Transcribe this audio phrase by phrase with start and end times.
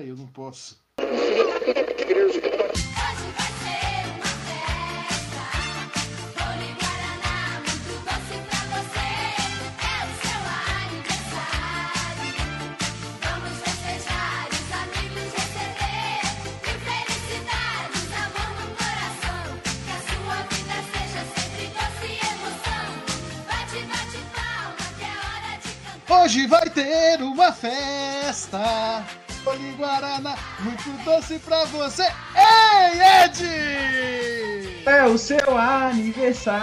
[0.00, 0.80] Ai, eu não posso.
[26.08, 29.19] Hoje vai ter uma festa.
[29.46, 32.02] Oli Guaraná, muito doce pra você.
[32.02, 33.42] Ei, Ed!
[34.86, 36.62] É o seu aniversário.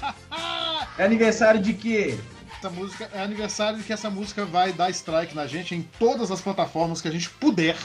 [0.98, 2.18] é aniversário de quê?
[2.58, 6.30] Essa música é aniversário de que essa música vai dar strike na gente em todas
[6.30, 7.76] as plataformas que a gente puder.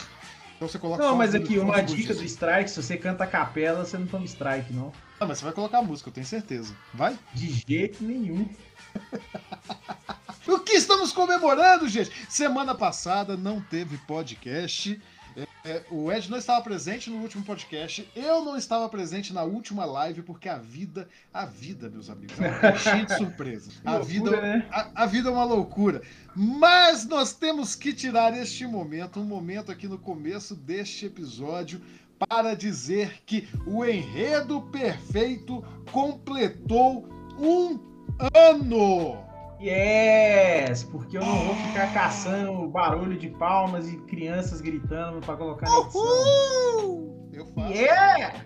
[0.55, 3.83] Então você coloca Não, mas aqui uma dica do strike, se você canta a capela,
[3.83, 4.93] você não toma strike, não.
[5.19, 6.73] Ah, mas você vai colocar a música, eu tenho certeza.
[6.93, 7.19] Vai?
[7.33, 8.47] De jeito nenhum.
[10.45, 12.11] O que estamos comemorando, gente?
[12.27, 15.01] Semana passada não teve podcast.
[15.35, 18.07] É, é, o Ed não estava presente no último podcast.
[18.13, 22.59] Eu não estava presente na última live porque a vida, a vida, meus amigos, é
[22.59, 23.71] caixinha de surpresa.
[23.85, 24.67] A, loucura, vida, né?
[24.69, 26.01] a, a, vida é uma loucura.
[26.35, 31.81] Mas nós temos que tirar este momento, um momento aqui no começo deste episódio,
[32.27, 37.07] para dizer que o enredo perfeito completou
[37.39, 37.79] um
[38.33, 39.32] ano.
[39.63, 40.83] Yes!
[40.83, 45.79] Porque eu não vou ficar caçando barulho de palmas e crianças gritando para colocar na
[45.79, 46.01] edição.
[46.01, 47.29] Uhul!
[47.31, 47.71] Eu faço.
[47.71, 48.45] Yeah!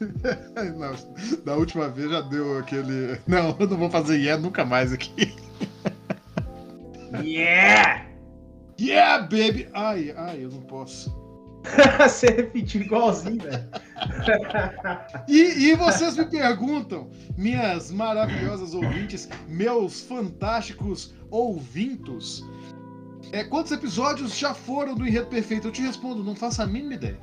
[0.76, 3.20] não, da última vez já deu aquele.
[3.28, 5.36] Não, eu não vou fazer yeah nunca mais aqui.
[7.22, 8.04] Yeah!
[8.78, 9.68] Yeah, baby!
[9.72, 11.25] Ai, ai, eu não posso.
[11.98, 13.64] Você repetiu igualzinho, velho.
[15.28, 22.44] e, e vocês me perguntam, minhas maravilhosas ouvintes, meus fantásticos ouvintos,
[23.32, 25.68] é, quantos episódios já foram do Enredo Perfeito?
[25.68, 27.18] Eu te respondo, não faço a mínima ideia.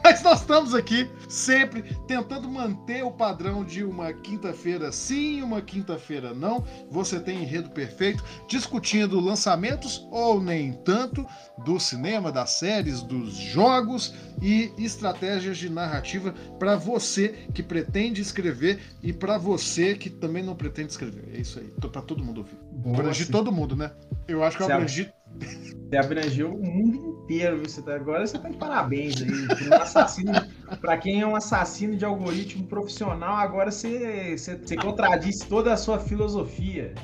[0.02, 6.32] Mas nós estamos aqui sempre tentando manter o padrão de uma quinta-feira sim, uma quinta-feira
[6.32, 6.64] não.
[6.90, 11.26] Você tem enredo perfeito, discutindo lançamentos ou nem tanto
[11.64, 18.80] do cinema, das séries, dos jogos e estratégias de narrativa para você que pretende escrever
[19.02, 21.28] e para você que também não pretende escrever.
[21.34, 22.58] É isso aí, para todo mundo ouvir.
[22.94, 23.92] Abrangi todo mundo, né?
[24.26, 28.48] Eu acho que eu abrangi você abrangeu o mundo inteiro, você tá, agora você tá
[28.48, 29.68] de parabéns aí.
[29.68, 30.32] Um assassino,
[30.80, 35.76] pra quem é um assassino de algoritmo profissional, agora você, você, você contradiz toda a
[35.76, 36.94] sua filosofia.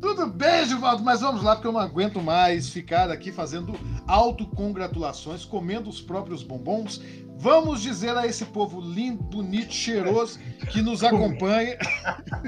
[0.00, 3.74] Tudo bem, Givaldo, mas vamos lá, porque eu não aguento mais ficar aqui fazendo
[4.08, 7.02] autocongratulações, comendo os próprios bombons.
[7.36, 10.38] Vamos dizer a esse povo lindo, bonito, cheiroso
[10.70, 11.76] que nos acompanha.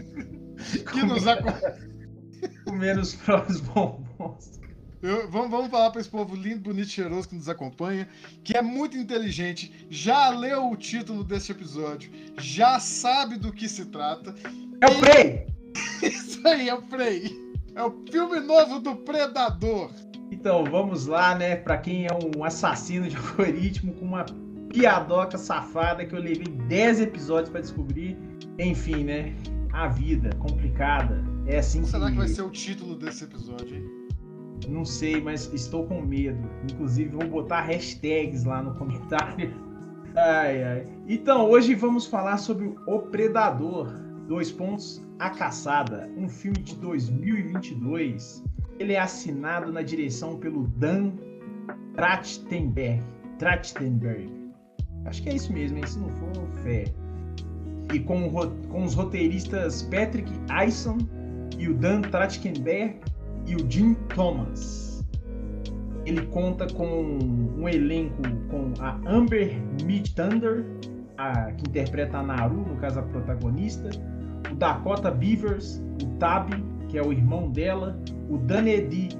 [0.91, 1.93] que nos acompanha.
[2.65, 4.62] Comendo os próprios bombons.
[5.03, 8.09] Eu, vamos, vamos falar para esse povo lindo, bonito, cheiroso que nos acompanha,
[8.45, 13.87] que é muito inteligente, já leu o título deste episódio, já sabe do que se
[13.87, 14.33] trata.
[14.81, 15.47] É o Prey!
[16.01, 17.37] Isso aí, é o Prey.
[17.75, 19.91] É o filme novo do Predador.
[20.31, 21.57] Então, vamos lá, né?
[21.57, 24.25] Para quem é um assassino de algoritmo com uma
[24.69, 28.17] piadoca safada que eu levei 10 episódios para descobrir.
[28.57, 29.35] Enfim, né?
[29.73, 31.25] A vida complicada.
[31.47, 31.99] É assim Como que...
[31.99, 34.02] será que vai ser o título desse episódio, hein?
[34.69, 36.49] Não sei, mas estou com medo.
[36.71, 39.53] Inclusive, vou botar hashtags lá no comentário.
[40.15, 40.85] Ai, ai.
[41.09, 43.89] Então, hoje vamos falar sobre O Predador.
[44.29, 46.11] Dois pontos, A Caçada.
[46.19, 48.45] Um filme de 2022.
[48.79, 51.13] Ele é assinado na direção pelo Dan
[51.95, 53.03] Trachtenberg.
[53.39, 54.31] Trachtenberg.
[55.07, 55.87] Acho que é isso mesmo, hein?
[55.87, 56.85] Se não for, fé.
[57.93, 58.31] E com,
[58.69, 60.31] com os roteiristas Patrick
[60.61, 60.99] Eison
[61.59, 63.01] e o Dan Trachtenberg
[63.47, 65.05] e o Jim Thomas.
[66.05, 67.19] Ele conta com
[67.59, 70.67] um elenco com a Amber Mead Thunder,
[71.17, 73.91] a, que interpreta a Naru, no caso a protagonista,
[74.51, 76.51] o Dakota Beavers, o Tab,
[76.89, 77.99] que é o irmão dela,
[78.29, 79.11] o Danedy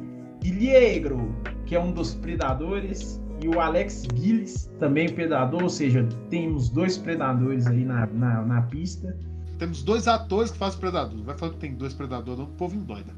[0.45, 1.35] Iliegro,
[1.67, 6.97] que é um dos predadores, e o Alex Gillis, também predador, ou seja, temos dois
[6.97, 9.17] predadores aí na, na, na pista.
[9.59, 11.23] Temos dois atores que fazem predador.
[11.25, 13.13] Vai falar que tem dois predadores, o povo endoida.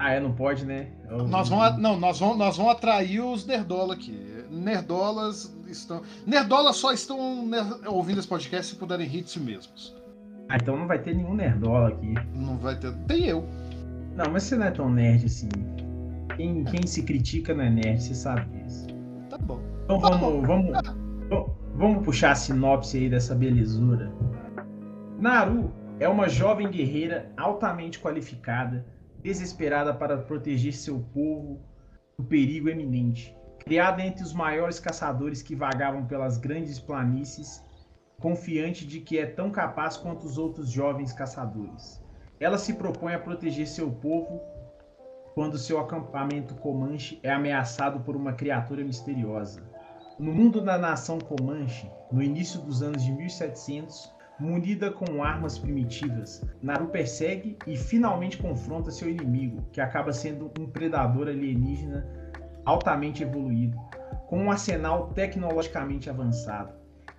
[0.00, 0.86] Ah, é, não pode, né?
[1.10, 1.28] Eu...
[1.28, 4.18] Nós vamos, não, nós vamos, nós vamos atrair os nerdola aqui.
[4.50, 7.50] Nerdolas estão, nerdolas só estão
[7.86, 9.94] ouvindo esse podcast se puderem rir de si mesmos.
[10.48, 12.14] Ah, então não vai ter nenhum nerdola aqui.
[12.34, 13.46] Não vai ter, tem eu.
[14.16, 15.50] Não, mas você não é tão nerd assim.
[16.34, 18.86] Quem, quem se critica não é nerd, você sabe disso.
[19.28, 19.60] Tá bom.
[19.84, 20.46] Então tá vamos, bom.
[20.46, 20.82] vamos,
[21.28, 24.10] vamos, vamos puxar a sinopse aí dessa belezura.
[25.18, 28.82] Naru é uma jovem guerreira altamente qualificada
[29.22, 31.60] desesperada para proteger seu povo
[32.18, 33.36] do perigo eminente.
[33.58, 37.62] Criada entre os maiores caçadores que vagavam pelas grandes planícies,
[38.18, 42.02] confiante de que é tão capaz quanto os outros jovens caçadores.
[42.38, 44.40] Ela se propõe a proteger seu povo
[45.34, 49.62] quando seu acampamento Comanche é ameaçado por uma criatura misteriosa.
[50.18, 56.42] No mundo da nação Comanche, no início dos anos de 1700, munida com armas primitivas,
[56.62, 62.06] Naru persegue e finalmente confronta seu inimigo, que acaba sendo um predador alienígena
[62.64, 63.78] altamente evoluído,
[64.26, 66.72] com um arsenal tecnologicamente avançado,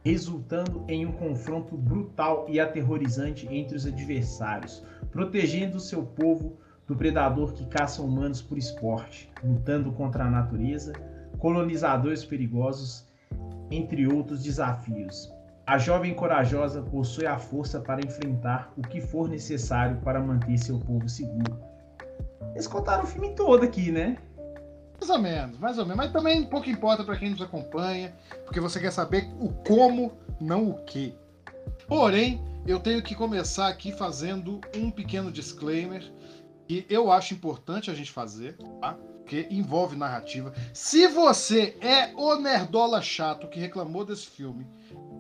[0.04, 6.58] resultando em um confronto brutal e aterrorizante entre os adversários, protegendo seu povo
[6.88, 10.94] do predador que caça humanos por esporte, lutando contra a natureza,
[11.38, 13.06] colonizadores perigosos,
[13.70, 15.32] entre outros desafios.
[15.66, 20.80] A jovem corajosa possui a força para enfrentar o que for necessário para manter seu
[20.80, 21.60] povo seguro.
[22.54, 24.18] Eles contaram o filme todo aqui, né?
[25.00, 25.98] Mais ou menos, mais ou menos.
[25.98, 28.14] Mas também pouco importa para quem nos acompanha,
[28.46, 31.16] porque você quer saber o como, não o que.
[31.88, 36.04] Porém, eu tenho que começar aqui fazendo um pequeno disclaimer
[36.68, 38.94] que eu acho importante a gente fazer, tá?
[39.18, 40.54] Porque envolve narrativa.
[40.74, 44.68] Se você é o nerdola chato que reclamou desse filme,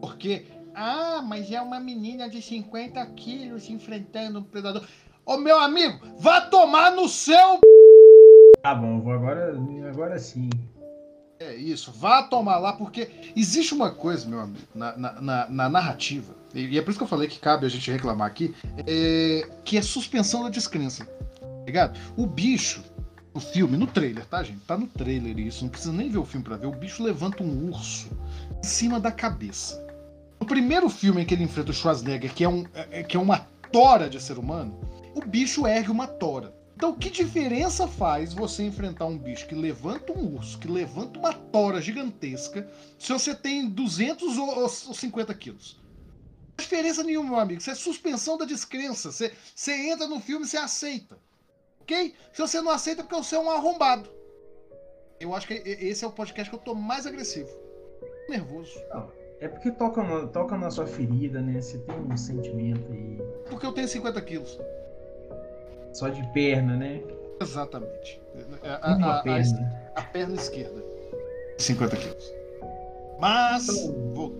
[0.01, 0.45] porque,
[0.75, 4.85] ah, mas é uma menina de 50 quilos enfrentando um predador.
[5.25, 7.59] Ô meu amigo, vá tomar no seu.
[8.63, 9.55] Tá bom, vou agora,
[9.87, 10.49] agora sim.
[11.39, 15.69] É isso, vá tomar lá, porque existe uma coisa, meu amigo, na, na, na, na
[15.69, 18.53] narrativa, e, é por isso que eu falei que cabe a gente reclamar aqui,
[18.85, 21.07] é, que é suspensão da descrença
[21.71, 21.97] ligado?
[22.17, 22.83] O bicho,
[23.33, 24.59] o filme, no trailer, tá, gente?
[24.61, 26.67] Tá no trailer isso, não precisa nem ver o filme para ver.
[26.67, 28.09] O bicho levanta um urso
[28.59, 29.81] em cima da cabeça.
[30.41, 33.15] No primeiro filme em que ele enfrenta o Schwarzenegger, que é, um, é, é que
[33.15, 34.77] é uma tora de ser humano,
[35.15, 36.53] o bicho ergue uma tora.
[36.75, 41.31] Então, que diferença faz você enfrentar um bicho que levanta um urso, que levanta uma
[41.31, 42.67] tora gigantesca,
[42.97, 45.79] se você tem 200 ou 50 quilos?
[46.57, 47.61] Não diferença nenhuma, meu amigo.
[47.61, 49.11] Isso é suspensão da descrença.
[49.11, 51.17] Você, você entra no filme e você aceita
[51.91, 52.15] ok?
[52.31, 54.09] Se você não aceita, é porque você é um arrombado.
[55.19, 57.49] Eu acho que esse é o podcast que eu tô mais agressivo.
[58.29, 58.73] Nervoso.
[58.89, 59.11] Não,
[59.41, 61.59] é porque toca, no, toca na sua ferida, né?
[61.59, 63.19] Você tem um sentimento aí.
[63.49, 64.59] Porque eu tenho 50 quilos.
[65.91, 67.01] Só de perna, né?
[67.41, 68.21] Exatamente.
[68.63, 69.91] A, Uma a, perna.
[69.95, 70.83] A, a, perna esquerda.
[71.57, 72.33] 50 quilos.
[73.19, 74.31] Mas, então...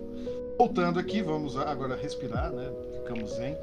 [0.56, 2.70] voltando aqui, vamos agora respirar, né?
[3.02, 3.56] ficamos em.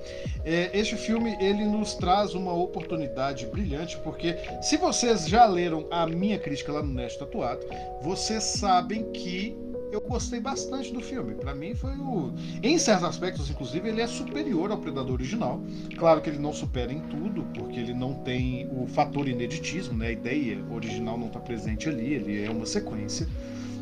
[0.44, 6.06] É, este filme ele nos traz uma oportunidade brilhante, porque se vocês já leram a
[6.06, 7.66] minha crítica lá no Nest Tatuado,
[8.02, 9.58] vocês sabem que
[9.92, 11.36] eu gostei bastante do filme.
[11.36, 12.34] Para mim foi o.
[12.62, 15.62] Em certos aspectos, inclusive, ele é superior ao Predador original.
[15.98, 20.08] Claro que ele não supera em tudo, porque ele não tem o fator ineditismo, né?
[20.08, 23.28] A ideia original não está presente ali, ele é uma sequência.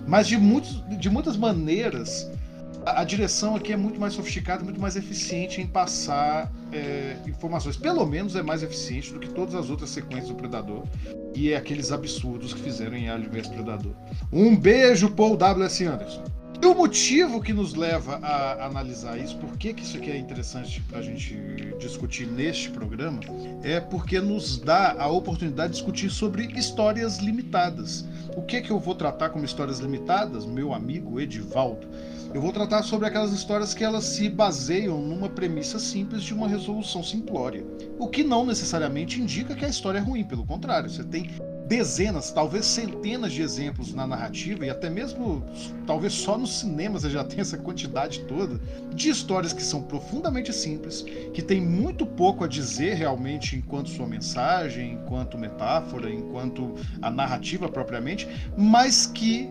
[0.08, 2.32] Mas de, muitos, de muitas maneiras,
[2.96, 7.78] a, direção aqui é muito mais sofisticada, muito mais eficiente em passar é, informações.
[7.78, 10.84] Pelo menos é mais eficiente do que todas as outras sequências do Predador
[11.36, 13.94] e é aqueles absurdos que fizeram em Alien vs Predador.
[14.32, 15.86] Um beijo, Paul W.S.
[15.86, 16.24] Anderson.
[16.60, 20.18] E o motivo que nos leva a analisar isso, por que, que isso aqui é
[20.18, 21.36] interessante para a gente
[21.78, 23.20] discutir neste programa,
[23.62, 28.06] é porque nos dá a oportunidade de discutir sobre histórias limitadas.
[28.36, 31.88] O que, que eu vou tratar como histórias limitadas, meu amigo Edivaldo?
[32.34, 36.48] Eu vou tratar sobre aquelas histórias que elas se baseiam numa premissa simples de uma
[36.48, 37.66] resolução simplória.
[37.98, 41.30] O que não necessariamente indica que a história é ruim, pelo contrário, você tem
[41.68, 45.44] dezenas, talvez centenas de exemplos na narrativa e até mesmo
[45.86, 48.60] talvez só no cinema você já tem essa quantidade toda
[48.94, 51.04] de histórias que são profundamente simples,
[51.34, 57.68] que tem muito pouco a dizer realmente enquanto sua mensagem, enquanto metáfora, enquanto a narrativa
[57.68, 59.50] propriamente, mas que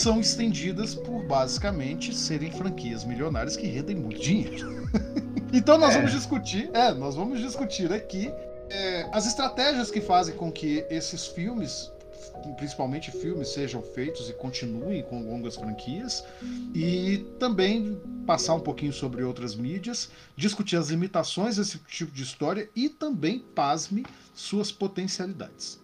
[0.00, 4.88] são estendidas por basicamente serem franquias milionárias que rendem muito dinheiro.
[5.52, 5.98] então nós é.
[5.98, 8.32] vamos discutir, é, nós vamos discutir aqui
[8.70, 11.92] é, as estratégias que fazem com que esses filmes
[12.56, 16.24] principalmente filmes sejam feitos e continuem com longas franquias
[16.74, 22.70] e também passar um pouquinho sobre outras mídias, discutir as limitações desse tipo de história
[22.74, 25.78] e também, pasme, suas potencialidades.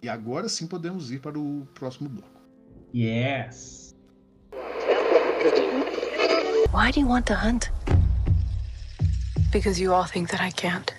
[0.00, 2.37] E agora sim podemos ir para o próximo bloco.
[2.92, 3.94] Yes.
[6.70, 7.70] Why do you want to hunt?
[9.52, 10.92] Because you all think that I can't.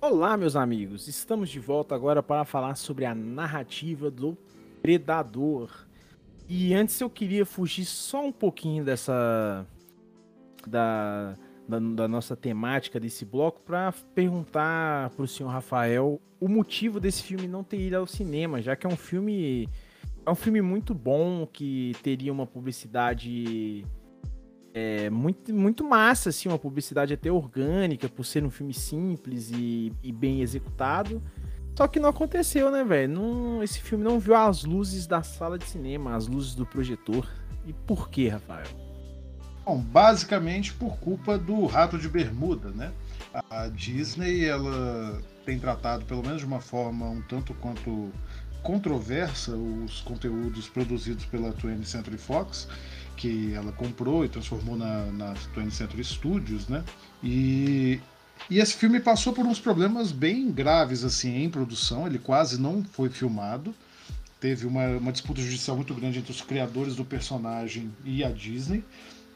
[0.00, 1.06] Olá, meus amigos.
[1.06, 4.36] Estamos de volta agora para falar sobre a narrativa do
[4.80, 5.70] Predador.
[6.48, 9.66] E antes eu queria fugir só um pouquinho dessa
[10.66, 11.36] da
[11.68, 17.22] da, da nossa temática desse bloco para perguntar para o senhor Rafael o motivo desse
[17.22, 19.68] filme não ter ido ao cinema, já que é um filme
[20.24, 23.84] é um filme muito bom que teria uma publicidade
[24.74, 29.92] é, muito, muito massa, assim, uma publicidade até orgânica, por ser um filme simples e,
[30.02, 31.22] e bem executado.
[31.74, 33.62] Só que não aconteceu, né, velho?
[33.62, 37.26] Esse filme não viu as luzes da sala de cinema, as luzes do projetor.
[37.66, 38.87] E por quê, Rafael?
[39.68, 42.90] Bom, basicamente por culpa do Rato de Bermuda, né?
[43.50, 48.10] A Disney, ela tem tratado, pelo menos de uma forma um tanto quanto
[48.62, 52.66] controversa, os conteúdos produzidos pela 20th Century Fox
[53.14, 56.82] que ela comprou e transformou na, na 20th Century Studios, né?
[57.22, 58.00] E,
[58.48, 62.82] e esse filme passou por uns problemas bem graves assim em produção, ele quase não
[62.82, 63.74] foi filmado.
[64.40, 68.82] Teve uma, uma disputa judicial muito grande entre os criadores do personagem e a Disney.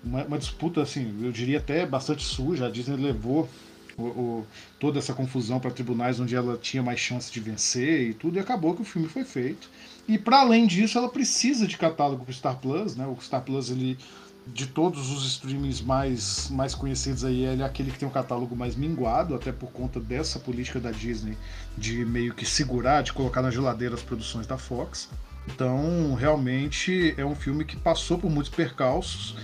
[0.04, 2.66] Uma, uma disputa, assim, eu diria até bastante suja.
[2.66, 3.48] A Disney levou
[3.96, 4.46] o, o,
[4.78, 8.40] toda essa confusão para tribunais onde ela tinha mais chance de vencer e tudo, e
[8.40, 9.68] acabou que o filme foi feito.
[10.08, 13.06] E para além disso, ela precisa de catálogo para Star Plus, né?
[13.06, 13.98] O Star Plus ele
[14.46, 18.56] de todos os streamings mais, mais conhecidos aí, ele é aquele que tem um catálogo
[18.56, 21.36] mais minguado, até por conta dessa política da Disney
[21.78, 25.08] de meio que segurar, de colocar na geladeira as produções da Fox.
[25.46, 29.36] Então, realmente é um filme que passou por muitos percalços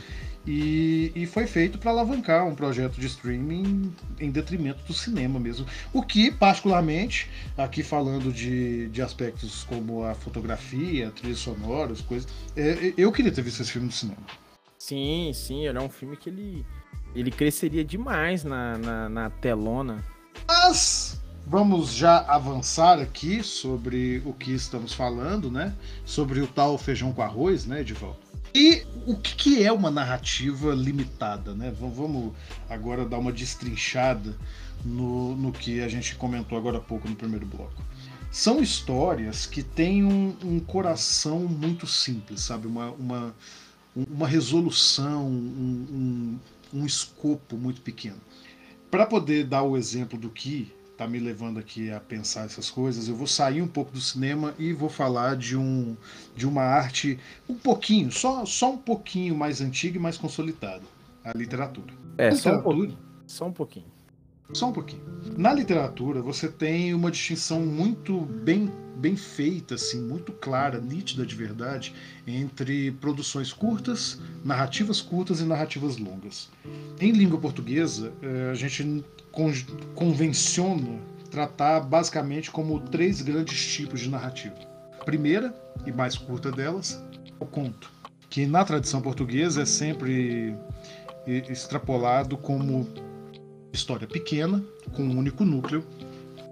[0.49, 5.67] e, e foi feito para alavancar um projeto de streaming em detrimento do cinema mesmo.
[5.93, 12.95] O que, particularmente, aqui falando de, de aspectos como a fotografia, trilhas sonoras, coisas, é,
[12.97, 14.23] eu queria ter visto esse filme no cinema.
[14.79, 16.65] Sim, sim, era um filme que ele,
[17.15, 20.03] ele cresceria demais na, na, na telona.
[20.47, 25.75] Mas vamos já avançar aqui sobre o que estamos falando, né?
[26.07, 28.28] Sobre o tal feijão com arroz, né, Edivaldo?
[28.61, 31.73] E o que é uma narrativa limitada, né?
[31.79, 32.33] Vamos
[32.69, 34.37] agora dar uma destrinchada
[34.85, 37.81] no, no que a gente comentou agora há pouco no primeiro bloco.
[38.33, 42.67] São histórias que têm um, um coração muito simples, sabe?
[42.67, 43.35] Uma, uma,
[43.95, 46.41] uma resolução, um,
[46.73, 48.19] um, um escopo muito pequeno.
[48.91, 53.07] Para poder dar o exemplo do que tá me levando aqui a pensar essas coisas,
[53.07, 55.97] eu vou sair um pouco do cinema e vou falar de um
[56.35, 60.83] de uma arte um pouquinho, só só um pouquinho mais antiga e mais consolidada,
[61.23, 61.95] a literatura.
[62.19, 62.99] É, só um pouquinho.
[63.29, 63.98] Só um pouquinho.
[64.53, 65.03] Só um pouquinho.
[65.37, 71.35] Na literatura, você tem uma distinção muito bem, bem feita, assim, muito clara, nítida de
[71.35, 71.95] verdade,
[72.27, 76.49] entre produções curtas, narrativas curtas e narrativas longas.
[76.99, 79.05] Em língua portuguesa, eh, a gente
[79.95, 80.99] convenciona
[81.31, 84.57] tratar basicamente como três grandes tipos de narrativa.
[84.99, 85.55] A primeira
[85.87, 87.03] e mais curta delas,
[87.39, 87.93] o conto,
[88.31, 90.57] que na tradição portuguesa é sempre
[91.27, 92.89] extrapolado como
[93.73, 94.63] história pequena,
[94.95, 95.85] com um único núcleo,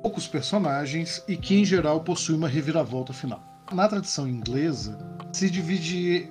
[0.02, 3.42] poucos personagens e que em geral possui uma reviravolta final.
[3.72, 4.96] Na tradição inglesa,
[5.32, 6.30] se divide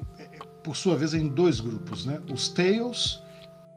[0.63, 2.19] por sua vez em dois grupos, né?
[2.31, 3.21] Os tales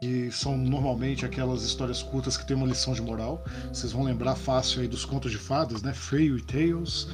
[0.00, 3.44] que são normalmente aquelas histórias curtas que tem uma lição de moral.
[3.72, 5.92] Vocês vão lembrar fácil aí dos contos de fadas, né?
[5.92, 7.08] Fairy Tales.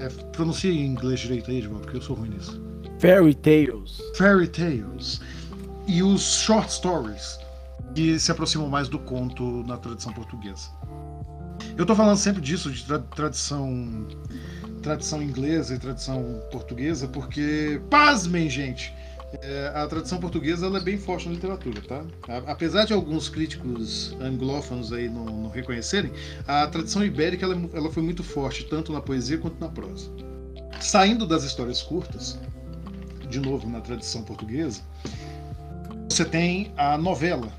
[0.00, 2.60] É, pronuncia em inglês direito aí, Edvaldo, porque eu sou ruim nisso.
[2.98, 4.00] Fairy Tales.
[4.16, 5.20] Fairy Tales.
[5.86, 7.38] E os short stories,
[7.94, 10.68] que se aproximam mais do conto na tradição portuguesa.
[11.76, 14.06] Eu tô falando sempre disso, de tra tradição
[14.82, 18.94] tradição inglesa e tradição portuguesa, porque, pasmem, gente,
[19.42, 22.04] é, a tradição portuguesa ela é bem forte na literatura, tá?
[22.46, 26.12] Apesar de alguns críticos anglófonos aí não, não reconhecerem,
[26.46, 30.10] a tradição ibérica ela, ela foi muito forte tanto na poesia quanto na prosa.
[30.80, 32.38] Saindo das histórias curtas,
[33.28, 34.82] de novo na tradição portuguesa,
[36.08, 37.52] você tem a novela,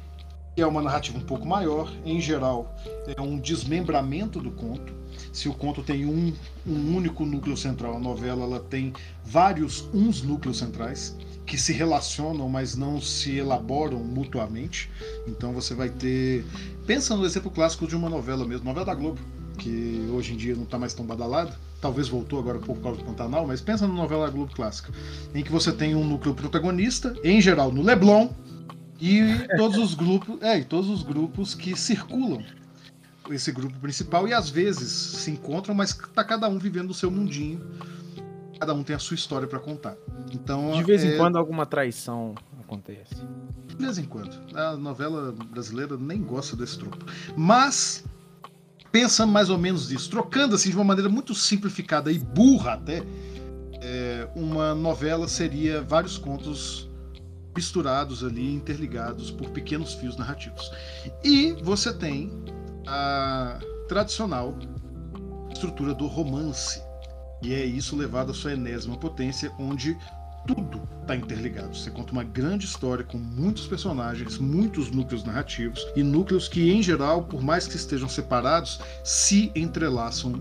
[0.61, 2.75] é uma narrativa um pouco maior, em geral
[3.15, 4.93] é um desmembramento do conto.
[5.31, 6.33] Se o conto tem um,
[6.65, 8.91] um único núcleo central, a novela ela tem
[9.23, 14.89] vários uns núcleos centrais que se relacionam, mas não se elaboram mutuamente.
[15.27, 16.43] Então você vai ter.
[16.85, 19.19] Pensa no exemplo clássico de uma novela mesmo, novela da Globo,
[19.57, 21.57] que hoje em dia não está mais tão badalada.
[21.79, 24.91] Talvez voltou agora por causa do Pantanal, mas pensa na novela da Globo clássica,
[25.33, 28.29] em que você tem um núcleo protagonista, em geral no Leblon,
[28.99, 32.43] e todos os grupos, é, e todos os grupos que circulam
[33.29, 37.11] esse grupo principal e às vezes se encontram, mas tá cada um vivendo o seu
[37.11, 37.61] mundinho
[38.57, 39.95] cada um tem a sua história para contar.
[40.31, 41.13] Então, de vez é...
[41.13, 43.15] em quando alguma traição acontece.
[43.67, 44.35] De vez em quando.
[44.55, 47.05] A novela brasileira nem gosta desse tropo.
[47.35, 48.03] Mas
[48.91, 53.03] pensando mais ou menos nisso, trocando assim de uma maneira muito simplificada e burra até,
[53.81, 56.86] é, uma novela seria vários contos
[57.57, 60.71] misturados ali, interligados por pequenos fios narrativos.
[61.23, 62.31] E você tem
[62.85, 63.59] a
[63.89, 64.55] tradicional
[65.51, 66.79] estrutura do romance,
[67.41, 69.97] e é isso levado à sua enésima potência, onde
[70.45, 71.75] tudo está interligado.
[71.75, 76.83] Você conta uma grande história com muitos personagens, muitos núcleos narrativos e núcleos que, em
[76.83, 80.33] geral, por mais que estejam separados, se entrelaçam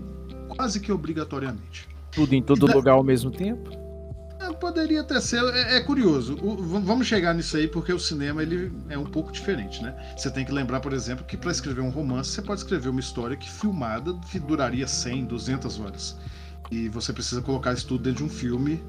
[0.49, 1.89] quase que obrigatoriamente.
[2.11, 3.86] Tudo em todo lugar ao mesmo tempo?
[4.39, 5.43] É, poderia até ser.
[5.53, 6.37] É, é curioso.
[6.41, 9.95] O, vamos chegar nisso aí porque o cinema ele é um pouco diferente, né?
[10.15, 12.99] Você tem que lembrar, por exemplo, que para escrever um romance você pode escrever uma
[12.99, 16.17] história que filmada que duraria 100, 200 horas.
[16.69, 18.83] E você precisa colocar isso tudo dentro de um filme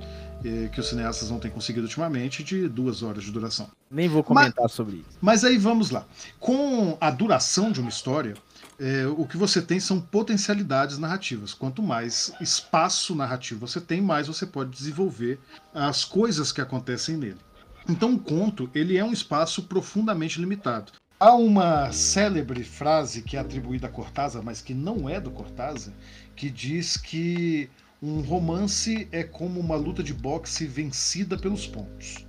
[0.44, 3.68] eh, que os cineastas não têm conseguido ultimamente, de duas horas de duração.
[3.90, 5.18] Nem vou comentar mas, sobre isso.
[5.20, 6.04] Mas aí vamos lá.
[6.38, 8.34] Com a duração de uma história,
[8.78, 11.52] eh, o que você tem são potencialidades narrativas.
[11.52, 15.40] Quanto mais espaço narrativo você tem, mais você pode desenvolver
[15.74, 17.40] as coisas que acontecem nele.
[17.88, 20.92] Então, o conto ele é um espaço profundamente limitado.
[21.18, 25.92] Há uma célebre frase que é atribuída a Cortázar, mas que não é do Cortázar,
[26.36, 27.68] que diz que
[28.00, 32.24] um romance é como uma luta de boxe vencida pelos pontos.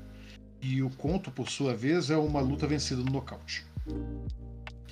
[0.61, 3.65] E o conto, por sua vez, é uma luta vencida no nocaute.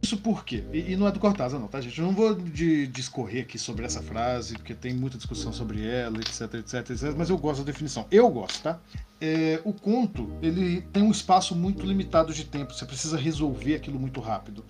[0.02, 0.64] Isso por quê?
[0.72, 2.00] E, e, não é do Cortázar, não, tá, gente?
[2.00, 6.18] Eu não vou de, discorrer aqui sobre essa frase, porque tem muita discussão sobre ela,
[6.20, 8.06] etc, etc, etc, mas eu gosto da definição.
[8.12, 8.80] Eu gosto, tá?
[9.20, 14.00] É, o conto, ele tem um espaço muito limitado de tempo, você precisa resolver aquilo
[14.00, 14.64] muito rápido.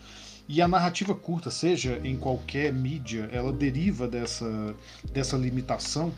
[0.47, 4.73] E a narrativa curta, seja em qualquer mídia, ela deriva dessa,
[5.11, 6.13] dessa limitação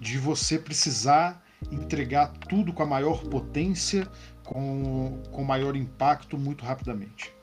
[0.00, 4.08] de você precisar entregar tudo com a maior potência,
[4.42, 7.34] com, com maior impacto muito rapidamente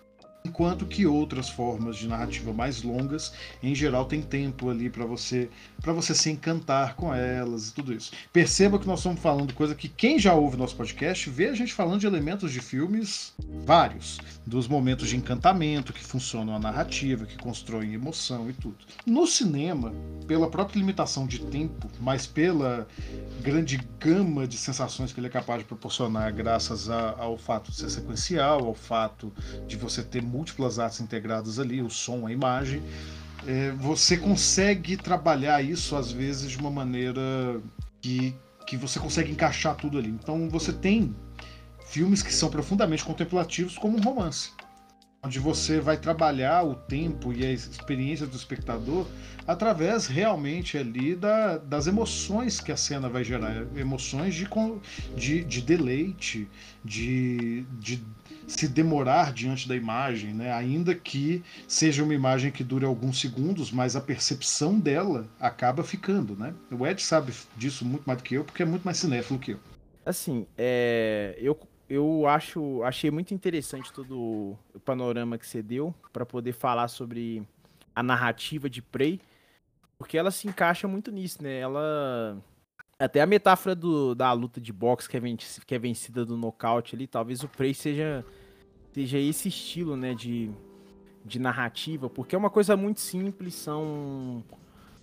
[0.43, 5.49] enquanto que outras formas de narrativa mais longas, em geral, tem tempo ali para você
[5.81, 8.11] para você se encantar com elas e tudo isso.
[8.31, 11.73] Perceba que nós estamos falando coisa que quem já ouve nosso podcast vê a gente
[11.73, 13.33] falando de elementos de filmes
[13.65, 18.77] vários, dos momentos de encantamento que funcionam a narrativa, que constroem emoção e tudo.
[19.05, 19.91] No cinema,
[20.27, 22.87] pela própria limitação de tempo, mas pela
[23.41, 27.77] grande gama de sensações que ele é capaz de proporcionar graças a, ao fato de
[27.77, 29.33] ser sequencial, ao fato
[29.67, 32.81] de você ter múltiplas artes integradas ali, o som, a imagem,
[33.45, 37.21] é, você consegue trabalhar isso às vezes de uma maneira
[38.01, 40.09] que, que você consegue encaixar tudo ali.
[40.09, 41.15] Então você tem
[41.85, 44.51] filmes que são profundamente contemplativos como um romance
[45.23, 49.05] onde você vai trabalhar o tempo e a experiência do espectador
[49.45, 54.47] através realmente ali da, das emoções que a cena vai gerar, emoções de,
[55.15, 56.47] de, de deleite,
[56.83, 58.03] de, de
[58.47, 60.51] se demorar diante da imagem, né?
[60.51, 66.35] ainda que seja uma imagem que dure alguns segundos, mas a percepção dela acaba ficando.
[66.35, 66.53] Né?
[66.71, 69.51] O Ed sabe disso muito mais do que eu, porque é muito mais cinéfilo que
[69.51, 69.59] eu.
[70.03, 71.55] Assim, é, eu
[71.91, 77.45] eu acho, achei muito interessante todo o panorama que você deu para poder falar sobre
[77.93, 79.19] a narrativa de Prey,
[79.97, 81.59] porque ela se encaixa muito nisso, né?
[81.59, 82.41] Ela
[82.97, 86.37] até a metáfora do, da luta de boxe que é, vencida, que é vencida do
[86.37, 88.25] nocaute ali, talvez o Prey seja
[88.93, 90.49] seja esse estilo, né, de,
[91.25, 94.45] de narrativa, porque é uma coisa muito simples, são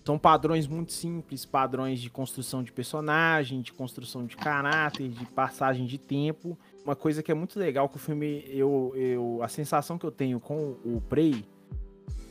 [0.03, 5.85] são padrões muito simples, padrões de construção de personagem, de construção de caráter, de passagem
[5.85, 6.57] de tempo.
[6.83, 10.11] Uma coisa que é muito legal que o filme, eu, eu, a sensação que eu
[10.11, 11.45] tenho com o Prey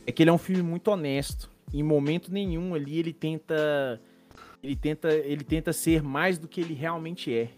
[0.05, 1.49] é que ele é um filme muito honesto.
[1.73, 4.01] Em momento nenhum ali ele tenta,
[4.61, 7.49] ele tenta, ele tenta ser mais do que ele realmente é.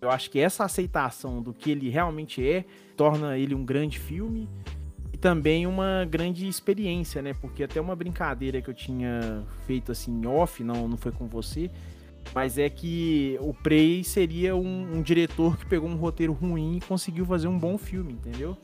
[0.00, 2.64] Eu acho que essa aceitação do que ele realmente é
[2.96, 4.48] torna ele um grande filme
[5.12, 7.34] e também uma grande experiência, né?
[7.34, 11.70] Porque até uma brincadeira que eu tinha feito assim off, não, não foi com você,
[12.34, 16.80] mas é que o Prey seria um, um, diretor que pegou um roteiro ruim e
[16.80, 18.56] conseguiu fazer um bom filme, entendeu?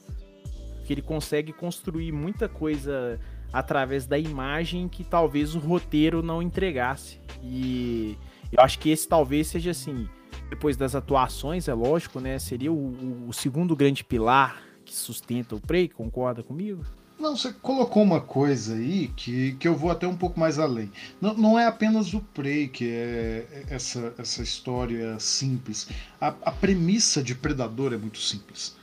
[0.84, 3.18] Que ele consegue construir muita coisa
[3.52, 7.20] através da imagem que talvez o roteiro não entregasse.
[7.42, 8.16] E
[8.50, 10.08] eu acho que esse talvez seja assim,
[10.50, 12.38] depois das atuações, é lógico, né?
[12.38, 16.84] Seria o, o segundo grande pilar que sustenta o Prey, concorda comigo?
[17.22, 20.90] Não, você colocou uma coisa aí que, que eu vou até um pouco mais além.
[21.20, 25.86] Não, não é apenas o Prey que é essa, essa história simples.
[26.20, 28.74] A, a premissa de Predador é muito simples.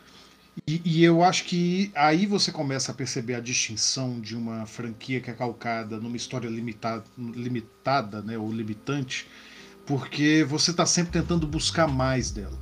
[0.66, 5.20] E, e, eu acho que aí você começa a perceber a distinção de uma franquia
[5.20, 9.28] que é calcada numa história limitada, limitada né, ou limitante,
[9.86, 12.58] porque você está sempre tentando buscar mais dela.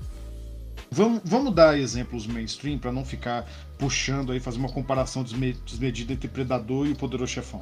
[0.90, 6.28] Vamos, vamos dar exemplos mainstream para não ficar puxando aí, fazer uma comparação desmedida entre
[6.28, 7.62] Predador e o Poderoso Chefão.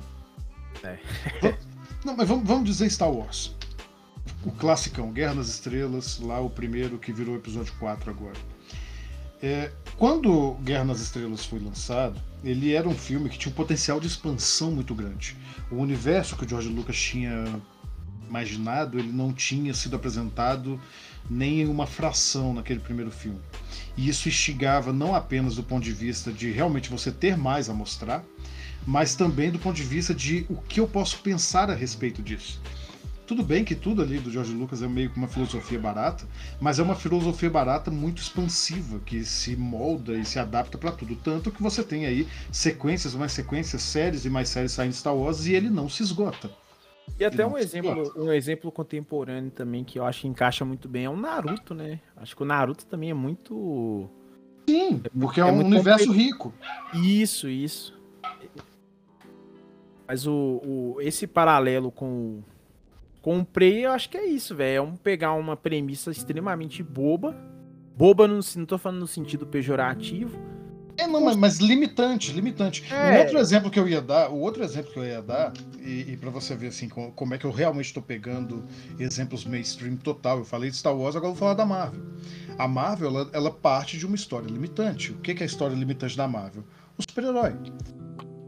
[0.83, 0.97] É.
[2.03, 3.55] não, mas vamos, vamos dizer Star Wars.
[4.43, 8.37] O classicão, Guerra nas Estrelas, lá o primeiro que virou episódio 4 agora.
[9.41, 13.99] É, quando Guerra nas Estrelas foi lançado, ele era um filme que tinha um potencial
[13.99, 15.35] de expansão muito grande.
[15.71, 17.61] O universo que o George Lucas tinha
[18.27, 20.79] imaginado, ele não tinha sido apresentado
[21.29, 23.39] nem em uma fração naquele primeiro filme.
[23.97, 27.73] E isso instigava não apenas do ponto de vista de realmente você ter mais a
[27.73, 28.23] mostrar,
[28.85, 32.61] mas também do ponto de vista de o que eu posso pensar a respeito disso.
[33.25, 36.27] Tudo bem que tudo ali do George Lucas é meio que uma filosofia barata,
[36.61, 41.15] mas é uma filosofia barata muito expansiva, que se molda e se adapta para tudo.
[41.15, 45.47] Tanto que você tem aí sequências, mais sequências, séries e mais séries saindo Star Wars
[45.47, 46.51] e ele não se esgota.
[47.17, 51.05] E até um exemplo, um exemplo contemporâneo também que eu acho que encaixa muito bem
[51.05, 51.99] é o Naruto, né?
[52.15, 54.09] Acho que o Naruto também é muito.
[54.67, 56.53] Sim, porque é, é um universo rico.
[56.93, 57.97] Isso, isso.
[60.07, 62.41] Mas o, o, esse paralelo com,
[63.21, 64.77] com o Prey, eu acho que é isso, velho.
[64.77, 67.35] É um pegar uma premissa extremamente boba.
[67.97, 70.37] Boba, no, não tô falando no sentido pejorativo.
[70.97, 72.83] É, não, mas, mas limitante, limitante.
[72.91, 73.17] É.
[73.17, 76.13] Um outro exemplo que eu ia dar, o outro exemplo que eu ia dar, e,
[76.13, 78.63] e para você ver assim como, como, é que eu realmente estou pegando
[78.99, 80.39] exemplos mainstream total.
[80.39, 82.01] Eu falei de Star Wars, agora eu vou falar da Marvel.
[82.57, 85.11] A Marvel, ela, ela parte de uma história limitante.
[85.11, 86.63] O que é a história limitante da Marvel?
[86.97, 87.53] O super-herói.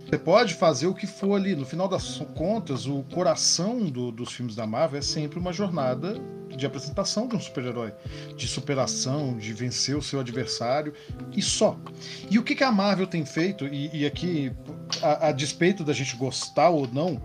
[0.07, 1.53] Você pode fazer o que for ali.
[1.53, 6.15] No final das contas, o coração do, dos filmes da Marvel é sempre uma jornada
[6.55, 7.93] de apresentação de um super-herói,
[8.35, 10.93] de superação, de vencer o seu adversário
[11.35, 11.77] e só.
[12.31, 14.51] E o que, que a Marvel tem feito, e, e aqui,
[15.01, 17.21] a, a, despeito da gente gostar ou não,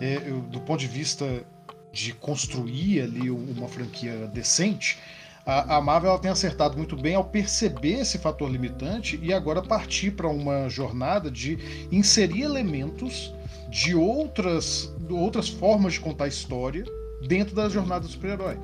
[0.00, 1.44] é, eu, do ponto de vista
[1.92, 4.98] de construir ali uma franquia decente,
[5.44, 10.12] a, a Marvel tem acertado muito bem ao perceber esse fator limitante e agora partir
[10.12, 13.34] para uma jornada de inserir elementos
[13.68, 16.84] de outras, outras formas de contar história
[17.26, 18.58] dentro da jornada do super-herói.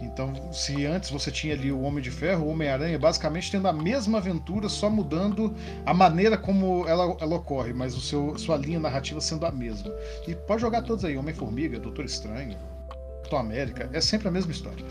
[0.00, 3.72] Então, se antes você tinha ali o Homem de Ferro, o Homem-Aranha, basicamente tendo a
[3.72, 8.78] mesma aventura, só mudando a maneira como ela, ela ocorre, mas o seu, sua linha
[8.78, 9.90] narrativa sendo a mesma.
[10.28, 12.56] E pode jogar todos aí, Homem-Formiga, Doutor Estranho,
[12.88, 14.84] Capitão América, é sempre a mesma história.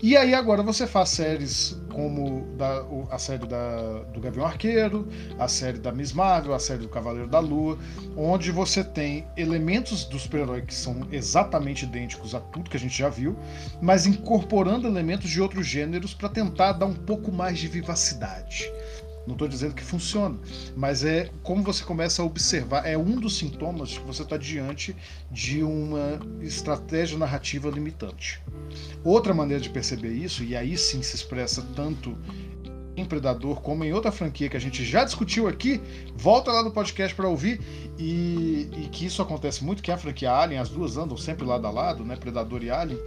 [0.00, 5.48] E aí agora você faz séries como da, a série da, do Gavião Arqueiro, a
[5.48, 7.76] série da Miss Marvel, a série do Cavaleiro da Lua,
[8.16, 12.96] onde você tem elementos do super-herói que são exatamente idênticos a tudo que a gente
[12.96, 13.36] já viu,
[13.82, 18.70] mas incorporando elementos de outros gêneros para tentar dar um pouco mais de vivacidade.
[19.28, 20.38] Não estou dizendo que funciona,
[20.74, 24.96] mas é como você começa a observar, é um dos sintomas que você está diante
[25.30, 28.42] de uma estratégia narrativa limitante.
[29.04, 32.16] Outra maneira de perceber isso, e aí sim se expressa tanto
[32.96, 35.78] em Predador como em outra franquia que a gente já discutiu aqui,
[36.16, 37.60] volta lá no podcast para ouvir
[37.98, 41.44] e, e, que isso acontece muito, que é a franquia Alien, as duas andam sempre
[41.44, 42.98] lado a lado, né, Predador e Alien,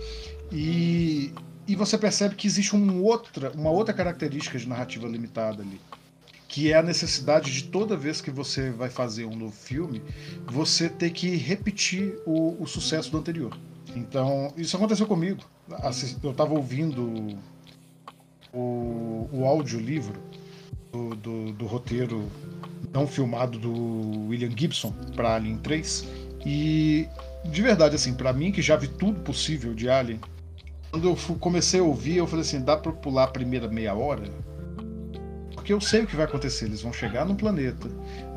[0.52, 1.34] e,
[1.68, 5.82] e você percebe que existe um outra, uma outra característica de narrativa limitada ali
[6.52, 10.02] que é a necessidade de toda vez que você vai fazer um novo filme,
[10.46, 13.58] você ter que repetir o, o sucesso do anterior.
[13.96, 15.42] Então, isso aconteceu comigo.
[16.22, 17.40] Eu estava ouvindo
[18.54, 20.20] o, o audiolivro
[20.92, 22.30] do, do, do roteiro
[22.92, 26.06] não filmado do William Gibson para Alien 3
[26.46, 27.08] e
[27.46, 30.20] de verdade assim para mim que já vi tudo possível de Alien
[30.90, 34.24] quando eu comecei a ouvir eu falei assim dá para pular a primeira meia hora
[35.62, 36.65] porque eu sei o que vai acontecer.
[36.65, 37.88] Eles vão chegar no planeta,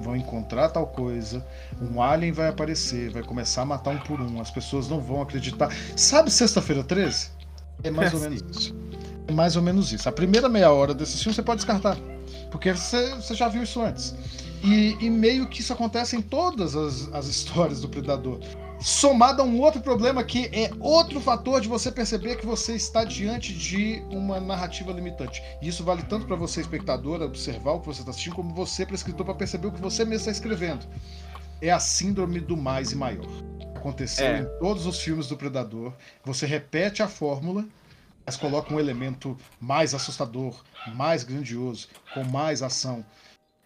[0.01, 1.45] vão encontrar tal coisa,
[1.81, 5.23] um alien vai aparecer, vai começar a matar um por um, as pessoas não vão
[5.23, 5.75] acreditar.
[5.97, 7.31] Sabe Sexta-feira 13?
[7.83, 8.77] É mais ou menos isso.
[9.27, 10.07] É mais ou menos isso.
[10.07, 11.97] A primeira meia hora desse filme você pode descartar.
[12.51, 14.15] Porque você, você já viu isso antes.
[14.63, 18.39] E, e, meio que isso acontece em todas as, as histórias do Predador
[18.81, 23.05] somado a um outro problema que é outro fator de você perceber que você está
[23.05, 25.43] diante de uma narrativa limitante.
[25.63, 28.85] E isso vale tanto para você, espectador, observar o que você está assistindo, como você,
[28.85, 30.87] para escritor, para perceber o que você mesmo está escrevendo.
[31.61, 33.27] É a síndrome do mais e maior.
[33.75, 34.41] Aconteceu é.
[34.41, 35.93] em todos os filmes do Predador.
[36.25, 37.65] Você repete a fórmula,
[38.25, 40.63] mas coloca um elemento mais assustador,
[40.95, 43.05] mais grandioso, com mais ação.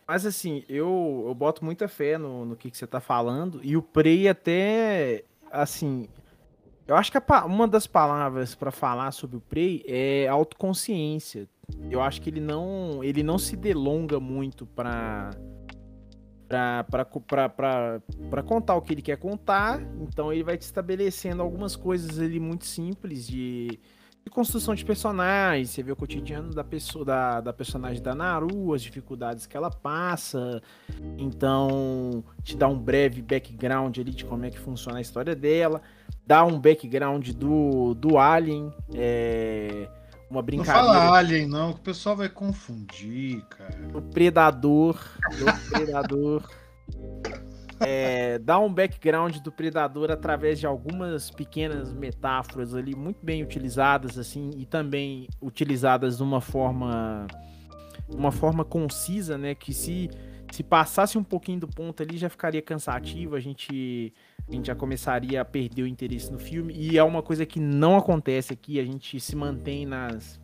[0.09, 3.61] Mas assim, eu, eu boto muita fé no, no que, que você tá falando.
[3.63, 6.09] E o Prey até, assim...
[6.87, 11.47] Eu acho que a, uma das palavras para falar sobre o Prey é autoconsciência.
[11.91, 15.31] Eu acho que ele não, ele não se delonga muito para
[16.49, 19.83] para contar o que ele quer contar.
[20.01, 23.79] Então ele vai te estabelecendo algumas coisas ali muito simples de
[24.29, 28.75] de construção de personagens, você vê o cotidiano da pessoa, da, da personagem da Naru,
[28.75, 30.63] as dificuldades que ela passa,
[31.17, 35.81] então te dá um breve background ali de como é que funciona a história dela,
[36.27, 39.89] dá um background do, do Alien, é,
[40.31, 40.79] uma Não brincadeira.
[40.79, 43.89] fala Alien, não, que o pessoal vai confundir, cara.
[43.89, 45.01] do Predador.
[45.39, 46.43] Do Predador.
[47.81, 54.19] É, dá um background do Predador através de algumas pequenas metáforas ali muito bem utilizadas
[54.19, 57.27] assim e também utilizadas de uma forma
[58.09, 60.11] uma forma concisa, né, que se
[60.51, 64.13] se passasse um pouquinho do ponto ali já ficaria cansativo, a gente
[64.49, 66.75] a gente já começaria a perder o interesse no filme.
[66.75, 70.41] E é uma coisa que não acontece aqui, a gente se mantém nas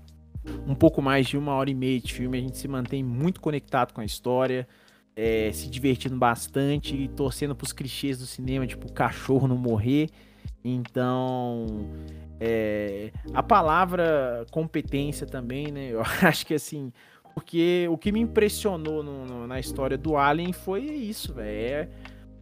[0.67, 3.41] um pouco mais de uma hora e meia de filme, a gente se mantém muito
[3.41, 4.69] conectado com a história,
[5.17, 10.09] é, se divertindo bastante e torcendo pros clichês do cinema, tipo o cachorro não morrer.
[10.65, 11.67] Então,
[12.41, 15.89] é, a palavra competência também, né?
[15.91, 16.93] Eu acho que assim,
[17.35, 21.49] porque o que me impressionou no- no- na história do Alien foi isso, velho.
[21.51, 21.89] É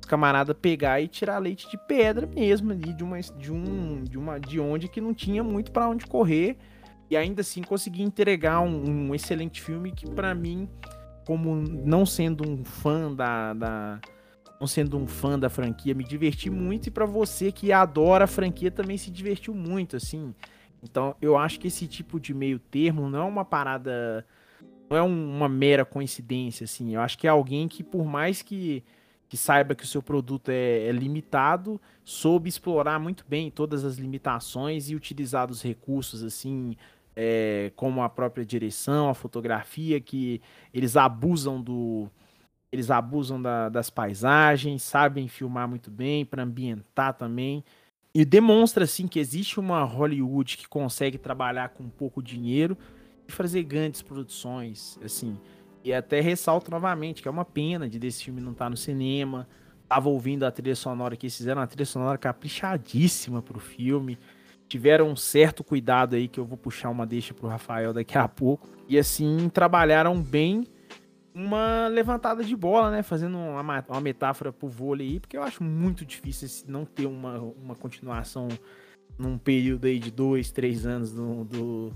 [0.00, 4.18] os camarada pegar e tirar leite de pedra mesmo ali de uma de um de
[4.18, 6.56] uma de onde que não tinha muito pra onde correr
[7.08, 10.68] e ainda assim conseguir entregar um, um excelente filme que pra mim
[11.24, 14.00] como não sendo um fã da, da-
[14.61, 16.87] não sendo um fã da franquia me diverti muito.
[16.87, 20.35] E pra você que adora a franquia também se divertiu muito assim.
[20.82, 24.24] Então eu acho que esse tipo de meio termo não é uma parada
[24.90, 26.94] não é um- uma mera coincidência assim.
[26.94, 28.85] Eu acho que é alguém que por mais que
[29.28, 33.96] que saiba que o seu produto é, é limitado, soube explorar muito bem todas as
[33.96, 36.76] limitações e utilizar os recursos assim,
[37.16, 40.40] é, como a própria direção, a fotografia, que
[40.72, 42.09] eles abusam do,
[42.72, 47.64] eles abusam da- das paisagens, sabem filmar muito bem para ambientar também
[48.14, 52.77] e demonstra assim que existe uma Hollywood que consegue trabalhar com pouco dinheiro
[53.27, 55.38] e fazer grandes produções, assim.
[55.85, 59.48] E até ressalto novamente que é uma pena de desse filme não estar no cinema.
[59.88, 64.18] Tava ouvindo a trilha sonora que eles fizeram, uma trilha sonora caprichadíssima pro filme.
[64.72, 68.26] Tiveram um certo cuidado aí que eu vou puxar uma deixa pro Rafael daqui a
[68.26, 68.66] pouco.
[68.88, 70.66] E assim, trabalharam bem
[71.35, 73.02] uma levantada de bola, né?
[73.02, 76.87] Fazendo uma, ma- uma metáfora pro vôlei aí, porque eu acho muito difícil esse não
[76.87, 78.48] ter uma, uma continuação
[79.18, 81.92] num período aí de dois, três anos do, do,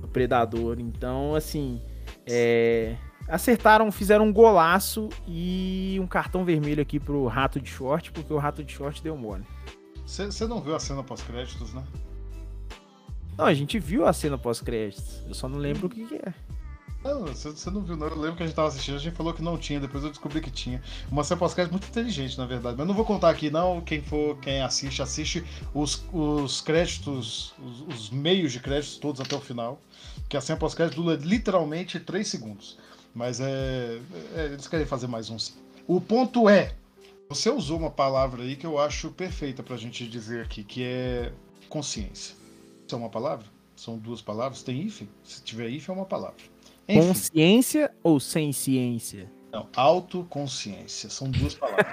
[0.00, 0.78] do Predador.
[0.78, 1.82] Então, assim,
[2.24, 2.94] é,
[3.26, 8.38] acertaram, fizeram um golaço e um cartão vermelho aqui pro Rato de Short, porque o
[8.38, 9.44] Rato de Short deu mole.
[10.06, 11.82] Você não viu a cena pós-créditos, né?
[13.36, 15.22] Não, a gente viu a cena pós-créditos.
[15.26, 16.34] Eu só não lembro o que, que é.
[17.04, 18.06] Não, você, não viu, não.
[18.06, 20.10] Eu lembro que a gente tava assistindo, a gente falou que não tinha, depois eu
[20.10, 20.80] descobri que tinha.
[21.10, 22.76] Uma cena pós-crédito muito inteligente, na verdade.
[22.78, 23.80] Mas não vou contar aqui, não.
[23.80, 29.34] Quem for, quem assiste, assiste os, os créditos, os, os meios de créditos todos até
[29.34, 29.80] o final.
[30.28, 32.78] Que a cena pós-crédito dura literalmente 3 segundos.
[33.12, 33.98] Mas é,
[34.36, 35.54] é, Eles querem fazer mais um sim.
[35.88, 36.74] O ponto é.
[37.28, 41.32] Você usou uma palavra aí que eu acho perfeita pra gente dizer aqui, que é
[41.68, 42.41] consciência.
[42.86, 43.46] Isso é uma palavra?
[43.76, 44.62] São duas palavras?
[44.62, 45.08] Tem hífen?
[45.22, 46.36] Se tiver hífen, é uma palavra.
[46.88, 47.08] Enfim.
[47.08, 49.30] Consciência ou sem ciência?
[49.52, 51.10] Não, autoconsciência.
[51.10, 51.86] São duas palavras.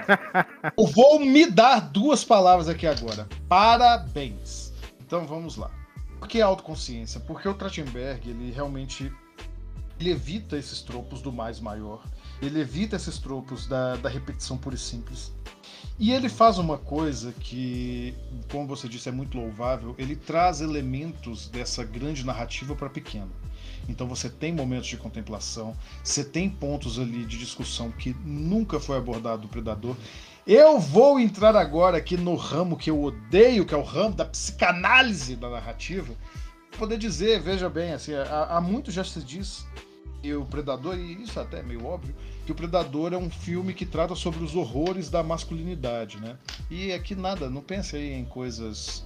[0.77, 3.27] Eu vou me dar duas palavras aqui agora.
[3.47, 4.73] Parabéns.
[5.01, 5.71] Então vamos lá.
[6.19, 7.19] Por que autoconsciência?
[7.21, 9.11] Porque o Trachtenberg, ele realmente
[9.99, 12.01] ele evita esses tropos do mais maior.
[12.41, 15.33] Ele evita esses tropos da, da repetição pura e simples.
[15.99, 18.15] E ele faz uma coisa que,
[18.49, 19.93] como você disse, é muito louvável.
[19.97, 23.27] Ele traz elementos dessa grande narrativa para pequena.
[23.89, 28.97] Então você tem momentos de contemplação, você tem pontos ali de discussão que nunca foi
[28.97, 29.97] abordado do Predador.
[30.47, 34.25] Eu vou entrar agora aqui no ramo que eu odeio, que é o ramo da
[34.25, 36.13] psicanálise da narrativa.
[36.77, 39.65] Poder dizer, veja bem, assim, há, há muito já se diz
[40.21, 42.15] que o Predador, e isso até é meio óbvio,
[42.49, 46.35] que o Predador é um filme que trata sobre os horrores da masculinidade, né?
[46.67, 49.05] E aqui nada, não pense aí em coisas,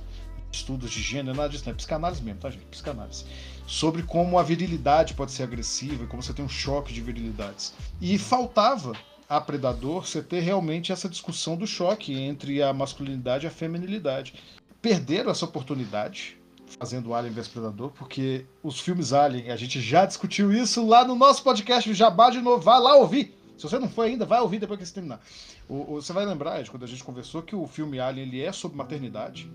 [0.50, 2.64] estudos de gênero, nada disso, não é psicanálise mesmo, tá, gente?
[2.68, 3.26] Psicanálise
[3.68, 7.74] sobre como a virilidade pode ser agressiva, como você tem um choque de virilidades.
[8.00, 8.94] E faltava
[9.28, 14.36] a Predador você ter realmente essa discussão do choque entre a masculinidade e a feminilidade.
[14.82, 16.38] Perderam essa oportunidade
[16.78, 21.16] fazendo Alien vs Predador, porque os filmes Alien, a gente já discutiu isso lá no
[21.16, 23.38] nosso podcast o Jabá de novo, vai lá ouvir.
[23.58, 25.22] Se você não foi ainda, vai ouvir depois que você terminar.
[25.70, 28.42] O, o, você vai lembrar, Ed, quando a gente conversou, que o filme Alien ele
[28.42, 29.50] é sobre maternidade.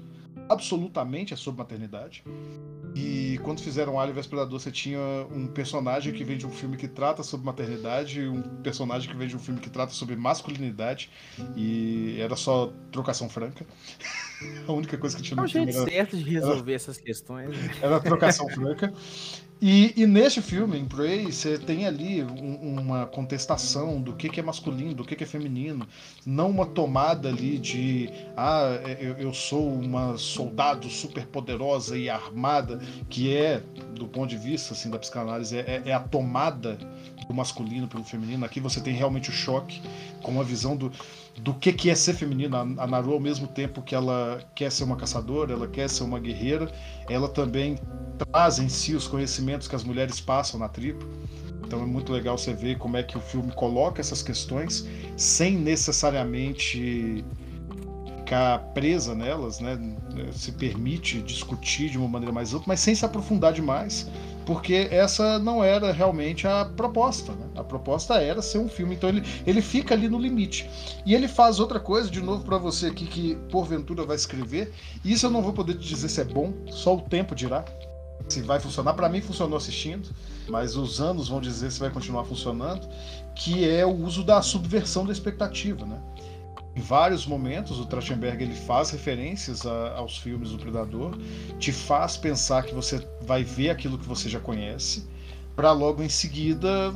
[0.49, 2.25] Absolutamente é sobre maternidade.
[2.95, 4.99] E quando fizeram Alien vs Predador, você tinha
[5.31, 9.29] um personagem que vem de um filme que trata sobre maternidade, um personagem que vem
[9.29, 11.11] de um filme que trata sobre masculinidade,
[11.55, 13.67] e era só trocação franca.
[14.67, 16.99] A única coisa que tinha É no um filme jeito era, certo de resolver essas
[16.99, 17.57] questões.
[17.57, 17.77] né?
[17.81, 18.93] era trocação franca.
[19.61, 24.39] E, e neste filme, em Prey, você tem ali um- uma contestação do que, que
[24.39, 25.85] é masculino, do que, que é feminino,
[26.25, 32.79] não uma tomada ali de ah, eu, eu sou uma soldado super poderosa e armada,
[33.09, 33.61] que é,
[33.97, 36.79] do ponto de vista assim, da psicanálise, é, é a tomada
[37.27, 38.45] do masculino pelo feminino.
[38.45, 39.83] Aqui você tem realmente o choque
[40.23, 40.93] com uma visão do,
[41.37, 42.57] do que, que é ser feminino.
[42.57, 46.05] A, a Naru, ao mesmo tempo que ela quer ser uma caçadora, ela quer ser
[46.05, 46.71] uma guerreira,
[47.09, 47.79] ela também
[48.19, 51.07] traz em si os conhecimentos que as mulheres passam na tribo.
[51.67, 55.55] Então é muito legal você ver como é que o filme coloca essas questões sem
[55.57, 57.25] necessariamente
[58.29, 59.79] ficar presa nelas, né?
[60.33, 64.07] Se permite discutir de uma maneira mais ampla, mas sem se aprofundar demais,
[64.49, 67.33] porque essa não era realmente a proposta.
[67.33, 67.47] Né?
[67.55, 70.67] A proposta era ser um filme, então ele, ele fica ali no limite.
[71.05, 74.73] E ele faz outra coisa, de novo, para você aqui que porventura vai escrever.
[75.05, 77.63] Isso eu não vou poder te dizer se é bom, só o tempo dirá
[78.27, 78.95] se vai funcionar.
[78.95, 80.09] Para mim funcionou assistindo,
[80.49, 82.89] mas os anos vão dizer se vai continuar funcionando,
[83.35, 86.01] que é o uso da subversão da expectativa, né?
[86.79, 91.19] Em vários momentos o Trachtenberg ele faz referências a- aos filmes do Predador,
[91.59, 95.05] te faz pensar que você vai ver aquilo que você já conhece,
[95.57, 96.95] para logo em seguida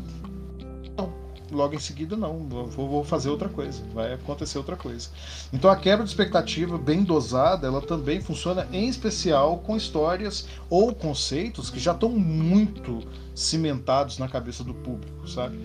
[0.96, 1.12] não,
[1.50, 5.08] logo em seguida não, vou, vou fazer outra coisa, vai acontecer outra coisa.
[5.52, 10.94] Então a quebra de expectativa bem dosada, ela também funciona em especial com histórias ou
[10.94, 13.00] conceitos que já estão muito
[13.34, 15.58] cimentados na cabeça do público, sabe?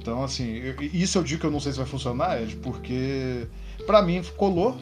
[0.00, 3.46] Então, assim, isso eu digo que eu não sei se vai funcionar, Ed, porque
[3.86, 4.76] pra mim colou,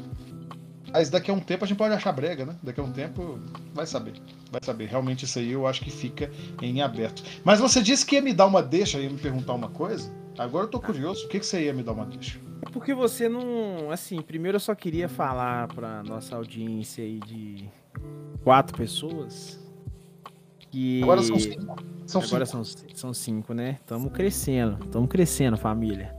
[0.92, 2.56] mas daqui a um tempo a gente pode achar brega, né?
[2.62, 3.38] Daqui a um tempo
[3.72, 4.14] vai saber.
[4.50, 4.86] Vai saber.
[4.86, 7.22] Realmente isso aí eu acho que fica em aberto.
[7.44, 10.12] Mas você disse que ia me dar uma deixa, ia me perguntar uma coisa.
[10.36, 11.24] Agora eu tô curioso.
[11.24, 12.38] O que, que você ia me dar uma deixa?
[12.72, 13.90] Porque você não.
[13.90, 17.68] Assim, primeiro eu só queria falar pra nossa audiência aí de
[18.42, 19.61] quatro pessoas.
[20.72, 21.02] Que.
[21.02, 21.76] Agora são cinco.
[22.06, 22.64] São Agora cinco.
[22.64, 23.76] são, são cinco, né?
[23.80, 24.78] Estamos crescendo.
[24.84, 26.14] Estamos crescendo, família.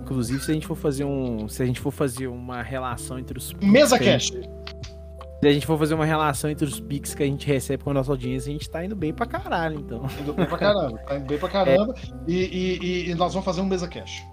[0.00, 1.46] Inclusive, se a gente for fazer um.
[1.48, 3.52] Se a gente for fazer uma relação entre os.
[3.62, 4.28] Mesa Cash.
[4.30, 7.90] Se a gente for fazer uma relação entre os Pix que a gente recebe com
[7.90, 10.06] a nossa audiência, a gente tá indo bem pra caralho, então.
[10.20, 10.98] Indo bem pra caramba.
[10.98, 11.94] Tá indo bem pra caramba.
[12.28, 14.24] E, e- e- e nós vamos fazer um Mesa Cash.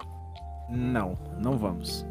[0.70, 2.06] Não, não vamos.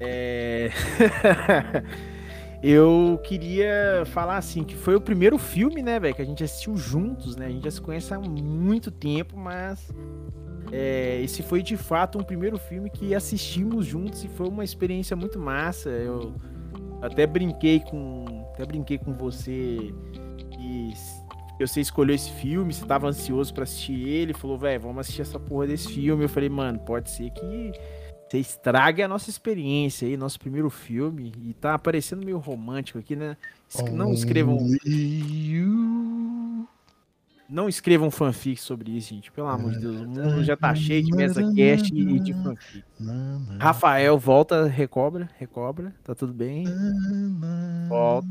[0.00, 0.70] É...
[2.62, 6.76] Eu queria falar assim, que foi o primeiro filme, né, velho, que a gente assistiu
[6.76, 7.46] juntos, né?
[7.46, 9.88] A gente já se conhece há muito tempo, mas
[10.70, 15.16] é, esse foi de fato um primeiro filme que assistimos juntos e foi uma experiência
[15.16, 15.88] muito massa.
[15.88, 16.34] Eu
[17.00, 19.92] até brinquei com, até brinquei com você
[20.58, 20.92] e
[21.58, 25.38] você escolheu esse filme, você tava ansioso pra assistir ele, falou, velho, vamos assistir essa
[25.38, 26.24] porra desse filme.
[26.24, 27.72] Eu falei, mano, pode ser que
[28.30, 31.32] você estrague a nossa experiência aí, nosso primeiro filme.
[31.44, 33.36] E tá parecendo meio romântico aqui, né?
[33.68, 34.56] Es- Não escrevam,
[37.48, 39.32] não escrevam fanfic sobre isso, gente.
[39.32, 42.84] Pelo amor de Deus, o mundo já tá cheio de mesa cast e de fanfic.
[43.58, 46.64] Rafael, volta, recobra, recobra, tá tudo bem.
[47.88, 48.28] Volta.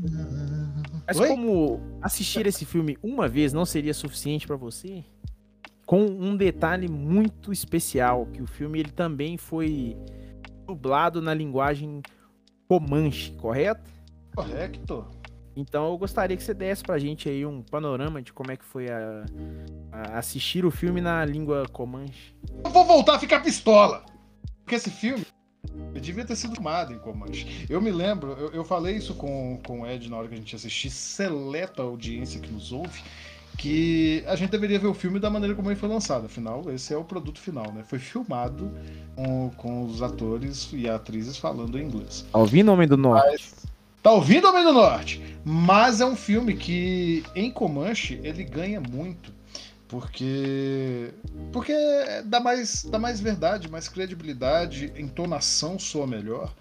[1.06, 1.28] Mas Oi?
[1.28, 5.04] como assistir esse filme uma vez não seria suficiente pra você,
[5.90, 9.96] com um detalhe muito especial, que o filme ele também foi
[10.64, 12.00] dublado na linguagem
[12.68, 13.90] Comanche, correto?
[14.36, 15.04] Correto.
[15.56, 18.64] Então eu gostaria que você desse pra gente aí um panorama de como é que
[18.64, 19.24] foi a,
[19.90, 22.36] a assistir o filme na língua Comanche.
[22.64, 24.04] Eu vou voltar a ficar pistola.
[24.62, 25.26] Porque esse filme
[25.92, 27.66] eu devia ter sido filmado em Comanche.
[27.68, 30.38] Eu me lembro, eu, eu falei isso com, com o Ed na hora que a
[30.38, 33.02] gente assistiu, seleta audiência que nos ouve,
[33.56, 36.26] que a gente deveria ver o filme da maneira como ele foi lançado.
[36.26, 37.82] Afinal, esse é o produto final, né?
[37.86, 38.70] Foi filmado
[39.14, 42.24] com, com os atores e atrizes falando em inglês.
[42.32, 43.52] Tá ouvindo, Homem do Norte?
[44.02, 45.22] Tá ouvindo, Homem do Norte?
[45.44, 49.32] Mas é um filme que, em Comanche, ele ganha muito.
[49.90, 51.12] Porque.
[51.52, 51.74] Porque
[52.24, 56.54] dá mais, dá mais verdade, mais credibilidade, entonação soa melhor.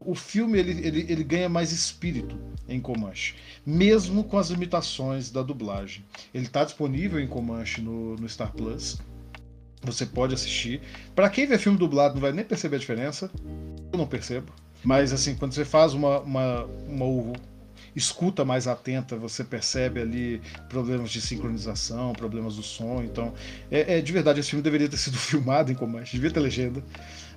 [0.00, 3.34] O filme ele, ele, ele ganha mais espírito em Comanche,
[3.66, 6.02] mesmo com as limitações da dublagem.
[6.32, 8.98] Ele está disponível em Comanche no, no Star Plus.
[9.82, 10.80] Você pode assistir.
[11.14, 13.30] Para quem vê filme dublado não vai nem perceber a diferença.
[13.92, 14.52] Eu não percebo.
[14.82, 17.04] Mas assim, quando você faz uma, uma, uma
[17.94, 23.02] escuta mais atenta, você percebe ali problemas de sincronização, problemas do som.
[23.02, 23.32] Então,
[23.70, 26.82] é, é de verdade, esse filme deveria ter sido filmado em Comanche, devia ter legenda.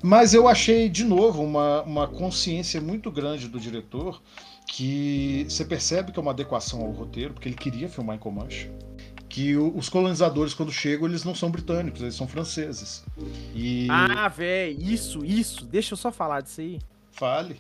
[0.02, 4.22] Mas eu achei, de novo, uma, uma consciência muito grande do diretor,
[4.68, 8.70] que você percebe que é uma adequação ao roteiro, porque ele queria filmar em Comanche.
[9.30, 13.04] Que os colonizadores, quando chegam, eles não são britânicos, eles são franceses.
[13.56, 13.88] E.
[13.90, 15.66] Ah, velho, isso, isso.
[15.66, 16.80] Deixa eu só falar disso aí.
[17.12, 17.58] Fale.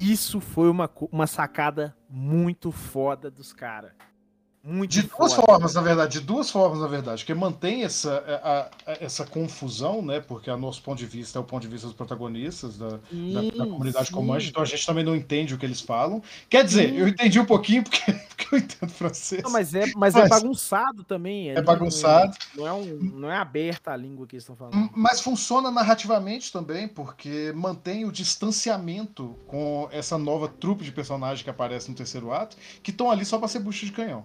[0.00, 3.92] Isso foi uma, uma sacada muito foda dos caras.
[4.68, 5.46] Muito De duas foda.
[5.46, 10.02] formas, na verdade, de duas formas, na verdade, que mantém essa, a- a- essa confusão,
[10.02, 10.20] né?
[10.20, 12.96] Porque a nosso ponto de vista é o ponto de vista dos protagonistas da, da,
[12.96, 13.00] da
[13.42, 14.12] Sim, comunidade sim.
[14.14, 16.22] Comanche, então a gente também não entende o que eles falam.
[16.50, 16.96] Quer dizer, Sim.
[16.96, 19.42] eu entendi um pouquinho porque, porque eu entendo francês.
[19.42, 21.50] Não, mas é, mas, Mas- é bagunçado também.
[21.50, 22.36] ali, bagunçado.
[22.54, 24.74] Não, não é um, não é aberta a língua que eles estão falando.
[24.74, 31.42] M- Mas funciona narrativamente também, porque mantém o distanciamento com essa nova trupe de personagens
[31.42, 34.24] que aparece no terceiro ato, que estão ali só para ser bucha de canhão.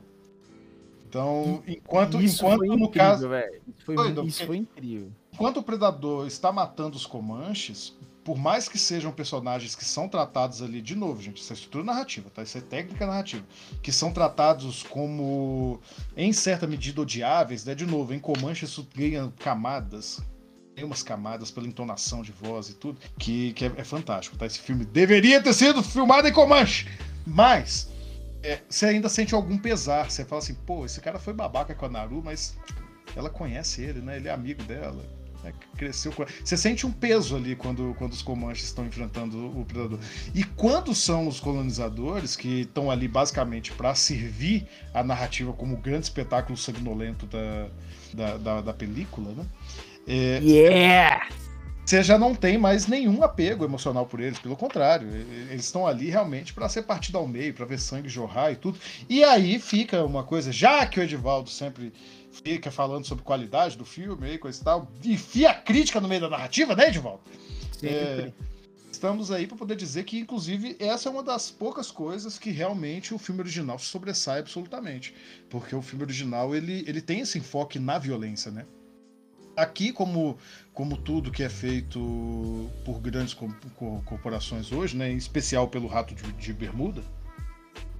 [1.14, 3.30] Então, enquanto, isso enquanto no incrível, caso.
[3.68, 5.12] Isso, foi, Doido, isso foi incrível.
[5.32, 10.64] enquanto o predador está matando os comanches, por mais que sejam personagens que são tratados
[10.64, 12.42] ali de novo, gente, isso é estrutura narrativa, tá?
[12.42, 13.46] Isso é técnica narrativa,
[13.84, 15.80] que são tratados como
[16.18, 17.76] em certa medida odiáveis, né?
[17.76, 20.20] De novo, em Comanche isso ganha camadas,
[20.74, 24.48] tem umas camadas pela entonação de voz e tudo, que, que é, é fantástico, tá?
[24.48, 26.88] Esse filme deveria ter sido filmado em Comanche,
[27.24, 27.93] mas
[28.44, 31.86] é, você ainda sente algum pesar, você fala assim, pô, esse cara foi babaca com
[31.86, 32.58] a Naru, mas
[33.16, 34.18] ela conhece ele, né?
[34.18, 35.04] Ele é amigo dela.
[35.44, 35.54] né?
[35.78, 36.26] Cresceu com...
[36.44, 40.00] Você sente um peso ali quando, quando os Comanches estão enfrentando o Predador.
[40.34, 45.78] E quando são os colonizadores, que estão ali basicamente para servir a narrativa como o
[45.78, 47.68] grande espetáculo sanguinolento da,
[48.14, 49.46] da, da, da película, né?
[50.06, 51.28] É, Yeah!
[51.86, 55.86] Você já não tem mais nenhum apego emocional por eles, pelo contrário, e- eles estão
[55.86, 58.80] ali realmente para ser partido ao meio, para ver sangue jorrar e tudo.
[59.10, 61.94] E aí fica uma coisa, já que o Edivaldo sempre
[62.32, 66.22] fica falando sobre qualidade do filme e coisa e tal, enfia a crítica no meio
[66.22, 67.22] da narrativa, né, Edivaldo?
[67.78, 68.34] Sempre.
[68.92, 73.14] Estamos aí para poder dizer que, inclusive, essa é uma das poucas coisas que realmente
[73.14, 75.14] o filme original sobressai absolutamente.
[75.50, 78.66] Porque o filme original ele, ele tem esse enfoque na violência, né?
[79.56, 80.38] Aqui, como,
[80.74, 85.88] como tudo que é feito por grandes co- co- corporações hoje, né, em especial pelo
[85.88, 87.04] Rato de, de Bermuda,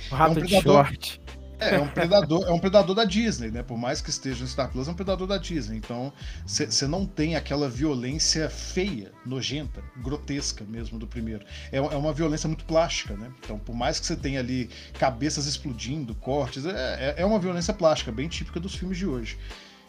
[0.10, 0.88] O rato é um de predador.
[0.88, 1.22] short.
[1.60, 3.62] é, é um predador, é um predador da Disney, né?
[3.64, 5.78] Por mais que esteja no Star Plus, é um predador da Disney.
[5.78, 6.12] Então,
[6.46, 11.46] você não tem aquela violência feia, nojenta, grotesca mesmo do primeiro.
[11.72, 13.32] É, é uma violência muito plástica, né?
[13.44, 17.74] Então, por mais que você tenha ali cabeças explodindo, cortes, é, é- é uma violência
[17.74, 19.38] plástica, bem típica dos filmes de hoje.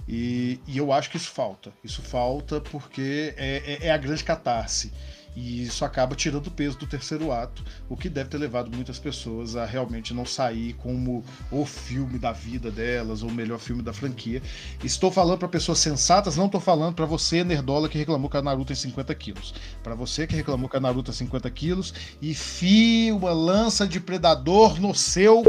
[0.08, 1.72] E, e eu acho que isso falta.
[1.82, 4.92] Isso falta porque é, é- é a grande catarse.
[5.36, 9.00] E isso acaba tirando o peso do terceiro ato, o que deve ter levado muitas
[9.00, 13.82] pessoas a realmente não sair como o filme da vida delas, ou o melhor filme
[13.82, 14.40] da franquia.
[14.84, 18.42] Estou falando para pessoas sensatas, não estou falando para você, nerdola, que reclamou que a
[18.42, 19.52] Naruto tem 50 quilos.
[19.82, 21.92] Para você que reclamou que a Naruto tem 50 quilos,
[22.22, 25.42] e fie uma lança de predador no seu.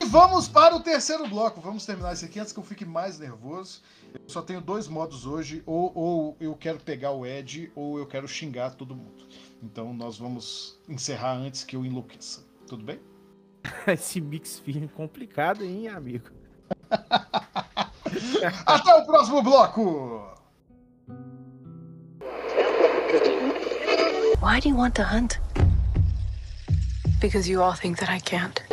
[0.00, 1.60] E vamos para o terceiro bloco.
[1.60, 3.82] Vamos terminar isso aqui antes que eu fique mais nervoso.
[4.14, 8.06] Eu só tenho dois modos hoje, ou, ou eu quero pegar o Ed, ou eu
[8.06, 9.28] quero xingar todo mundo.
[9.62, 12.42] Então nós vamos encerrar antes que eu enlouqueça.
[12.66, 12.98] Tudo bem?
[13.86, 16.30] Esse mix firme complicado, hein, amigo?
[18.66, 20.34] Até o próximo bloco!
[24.42, 25.38] Why do you want to hunt?
[27.20, 28.69] Because you all think that I can't.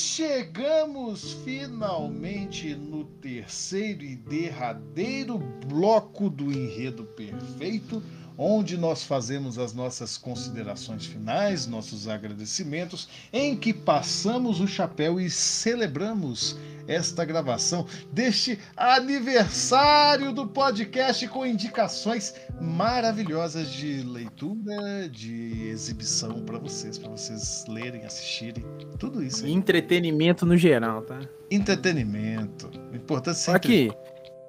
[0.00, 5.36] Chegamos finalmente no terceiro e derradeiro
[5.66, 8.02] bloco do Enredo Perfeito,
[8.36, 15.28] onde nós fazemos as nossas considerações finais, nossos agradecimentos, em que passamos o chapéu e
[15.28, 16.56] celebramos
[16.88, 26.98] esta gravação deste aniversário do podcast com indicações maravilhosas de leitura, de exibição para vocês,
[26.98, 28.64] para vocês lerem, assistirem,
[28.98, 29.44] tudo isso.
[29.44, 29.52] aí.
[29.52, 31.18] Entretenimento no geral, tá?
[31.50, 32.70] Entretenimento.
[32.92, 33.90] Importante é ser Aqui,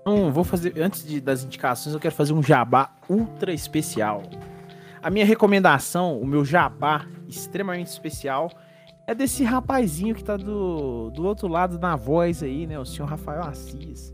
[0.01, 0.79] então, vou fazer.
[0.81, 4.23] Antes de- das indicações, eu quero fazer um jabá ultra especial.
[5.01, 8.51] A minha recomendação, o meu jabá extremamente especial,
[9.07, 12.77] é desse rapazinho que tá do, do outro lado na voz aí, né?
[12.79, 14.13] O senhor Rafael Assis.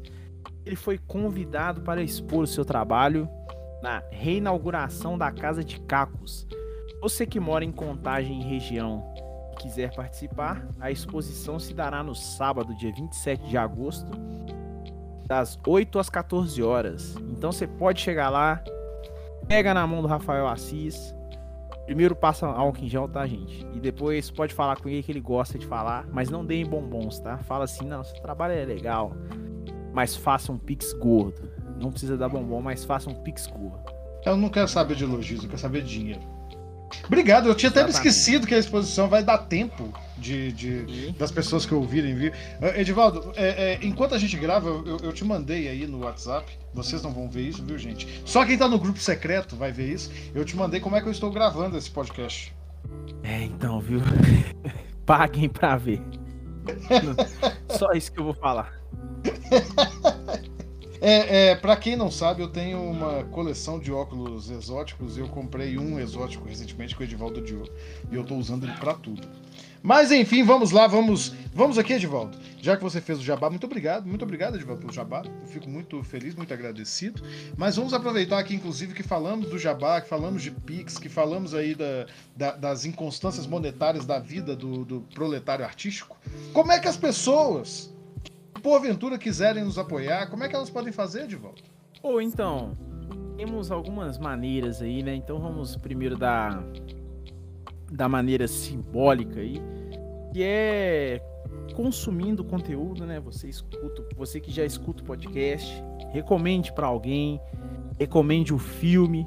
[0.66, 3.28] Ele foi convidado para expor o seu trabalho
[3.82, 6.48] na reinauguração da Casa de Cacos.
[7.02, 9.04] Você que mora em Contagem região
[9.54, 14.12] e quiser participar, a exposição se dará no sábado, dia 27 de agosto,
[15.28, 17.16] das 8 às 14 horas.
[17.30, 18.64] Então você pode chegar lá,
[19.48, 21.14] pega na mão do Rafael Assis.
[21.86, 23.66] Primeiro passa álcool em gel, tá, gente?
[23.74, 27.20] E depois pode falar com ele que ele gosta de falar, mas não deem bombons,
[27.20, 27.38] tá?
[27.40, 29.14] Fala assim, não, seu trabalho é legal,
[29.94, 31.57] mas faça um pix gordo.
[31.80, 33.92] Não precisa dar bombom, mas faça um pix gordo.
[34.26, 36.22] Eu não quero saber de elogios, eu quero saber de dinheiro.
[37.06, 38.10] Obrigado, eu tinha até me Exatamente.
[38.16, 42.34] esquecido que a exposição vai dar tempo de, de- das pessoas que ouvirem vir.
[42.62, 46.50] Eh, Edivaldo, é, é, enquanto a gente grava, eu, eu te mandei aí no WhatsApp.
[46.74, 48.22] Vocês não vão ver isso, viu, gente?
[48.26, 50.10] Só quem tá no grupo secreto vai ver isso.
[50.34, 52.54] Eu te mandei como é que eu estou gravando esse podcast.
[53.22, 54.00] É, então, viu?
[55.06, 56.02] paguem pra ver.
[57.70, 58.72] Só isso que eu vou falar.
[61.02, 65.18] É, é, para quem não sabe, eu tenho uma coleção de óculos exóticos.
[65.18, 67.64] Eu comprei um exótico recentemente com o Edivaldo Dio.
[68.12, 69.28] E eu tô usando ele para tudo.
[69.82, 72.38] Mas enfim, vamos lá, vamos, vamos aqui, Edivaldo.
[72.60, 75.24] Já que você fez o jabá, muito obrigado, muito obrigado, Edivaldo, pelo jabá.
[75.26, 77.22] Eu fico muito feliz, muito agradecido.
[77.56, 81.54] Mas vamos aproveitar aqui, inclusive, que falamos do jabá, que falamos de Pix, que falamos
[81.54, 86.18] aí da, da, das inconstâncias monetárias da vida do, do proletário artístico.
[86.52, 87.94] Como é que as pessoas
[88.60, 91.64] porventura quiserem nos apoiar, como é que elas podem fazer, volta?
[92.02, 92.78] Ou então,
[93.36, 95.16] temos algumas maneiras aí, né?
[95.16, 96.64] Então vamos primeiro da
[97.92, 99.62] da maneira simbólica aí,
[100.34, 101.22] que é
[101.74, 103.20] consumindo conteúdo, né?
[103.20, 105.82] Você escuta, você que já escuta o podcast,
[106.12, 107.40] recomende para alguém,
[107.98, 109.26] recomende o filme,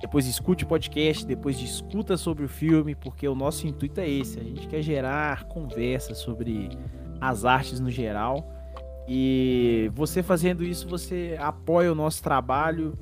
[0.00, 4.40] depois escute o podcast, depois discuta sobre o filme, porque o nosso intuito é esse,
[4.40, 6.70] a gente quer gerar conversa sobre
[7.20, 8.50] as artes no geral.
[9.06, 12.96] E você fazendo isso, você apoia o nosso trabalho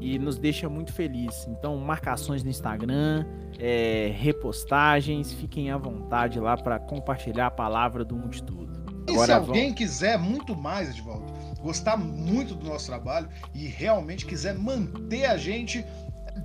[0.00, 1.46] e nos deixa muito feliz.
[1.48, 3.24] Então, marcações no Instagram,
[3.58, 8.64] é, repostagens, fiquem à vontade lá para compartilhar a palavra do mundo tudo.
[9.08, 9.78] E Agora, se alguém vamos...
[9.78, 15.84] quiser muito mais, Edvaldo, gostar muito do nosso trabalho e realmente quiser manter a gente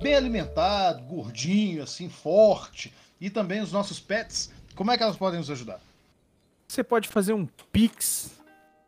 [0.00, 5.38] bem alimentado, gordinho, assim, forte, e também os nossos pets, como é que elas podem
[5.38, 5.80] nos ajudar?
[6.70, 8.40] Você pode fazer um Pix,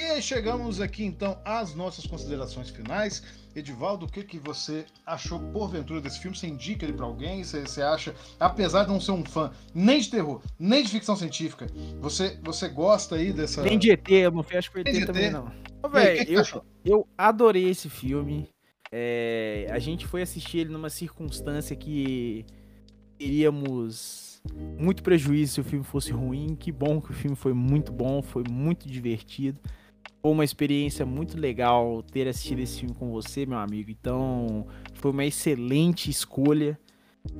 [0.00, 3.22] E chegamos aqui então às nossas considerações finais.
[3.56, 6.36] Edivaldo, o que, que você achou porventura desse filme?
[6.36, 7.42] Você indica ele para alguém?
[7.42, 11.16] Você, você acha, apesar de não ser um fã nem de terror, nem de ficção
[11.16, 11.66] científica,
[11.98, 13.62] você, você gosta aí dessa.
[13.62, 15.50] Nem de ET, eu não fecho com ET, ET também não.
[15.90, 16.42] Véi, eu,
[16.84, 18.46] eu adorei esse filme.
[18.92, 22.44] É, a gente foi assistir ele numa circunstância que
[23.18, 24.42] teríamos
[24.78, 26.54] muito prejuízo se o filme fosse ruim.
[26.54, 29.58] Que bom que o filme foi muito bom, foi muito divertido.
[30.26, 33.92] Foi uma experiência muito legal ter assistido esse filme com você, meu amigo.
[33.92, 36.76] Então, foi uma excelente escolha.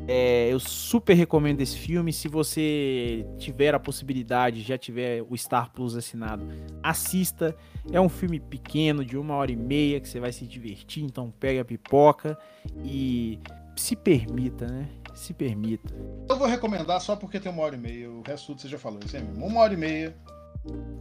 [0.07, 2.13] É, eu super recomendo esse filme.
[2.13, 6.47] Se você tiver a possibilidade, já tiver o Star Plus assinado,
[6.81, 7.57] assista.
[7.91, 11.03] É um filme pequeno, de uma hora e meia, que você vai se divertir.
[11.03, 12.39] Então, pega a pipoca
[12.85, 13.41] e
[13.75, 14.89] se permita, né?
[15.13, 15.93] Se permita.
[16.29, 18.09] Eu vou recomendar só porque tem uma hora e meia.
[18.09, 19.01] O resto tudo você já falou.
[19.05, 19.45] Isso é mesmo.
[19.45, 20.17] Uma hora e meia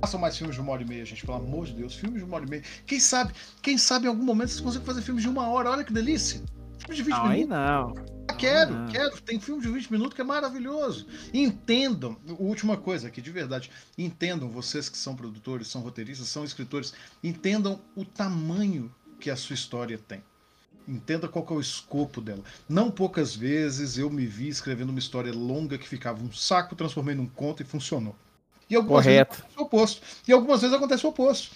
[0.02, 1.96] Façam mais filmes de uma hora e meia, gente, pelo amor de Deus.
[1.96, 2.64] Filmes de uma hora e meia.
[2.86, 5.72] Quem sabe, quem sabe em algum momento vocês conseguem fazer filmes de uma hora.
[5.72, 6.42] Olha que delícia.
[6.80, 7.42] Filmes de 20 não, minutos.
[7.42, 8.16] Aí não.
[8.28, 8.88] Ah, quero, não.
[8.88, 9.22] quero.
[9.22, 11.08] Tem filme de 20 minutos que é maravilhoso.
[11.34, 13.72] Entendam, última coisa aqui, de verdade.
[13.98, 16.94] Entendam, vocês que são produtores, são roteiristas, são escritores,
[17.24, 20.24] entendam o tamanho que a sua história tem.
[20.88, 22.44] Entenda qual é o escopo dela.
[22.70, 27.16] Não poucas vezes eu me vi escrevendo uma história longa que ficava um saco, transformei
[27.16, 28.16] num conto e funcionou.
[28.70, 29.32] E algumas Correto.
[29.32, 30.02] vezes acontece o oposto.
[30.28, 31.56] E algumas vezes acontece o oposto.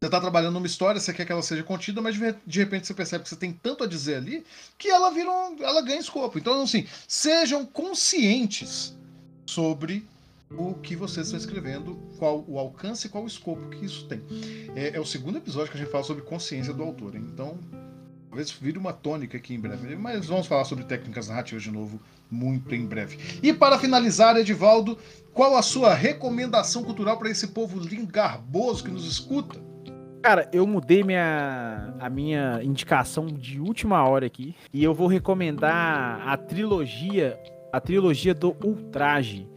[0.00, 2.94] Você está trabalhando numa história, você quer que ela seja contida, mas de repente você
[2.94, 4.44] percebe que você tem tanto a dizer ali
[4.78, 6.38] que ela vira um, ela ganha escopo.
[6.38, 8.96] Então, assim, sejam conscientes
[9.44, 10.06] sobre
[10.50, 14.22] o que vocês estão escrevendo, qual o alcance e qual o escopo que isso tem.
[14.74, 17.14] É, é o segundo episódio que a gente fala sobre consciência do autor.
[17.14, 17.26] Hein?
[17.32, 17.58] Então,
[18.30, 19.96] talvez vire uma tônica aqui em breve.
[19.96, 22.00] Mas vamos falar sobre técnicas narrativas de novo
[22.30, 23.18] muito em breve.
[23.42, 24.96] E para finalizar, Edivaldo,
[25.34, 29.60] qual a sua recomendação cultural para esse povo lindo, garboso que nos escuta?
[30.22, 36.22] Cara, eu mudei minha, a minha indicação de última hora aqui e eu vou recomendar
[36.28, 37.38] a trilogia,
[37.72, 39.48] a trilogia do Ultraje,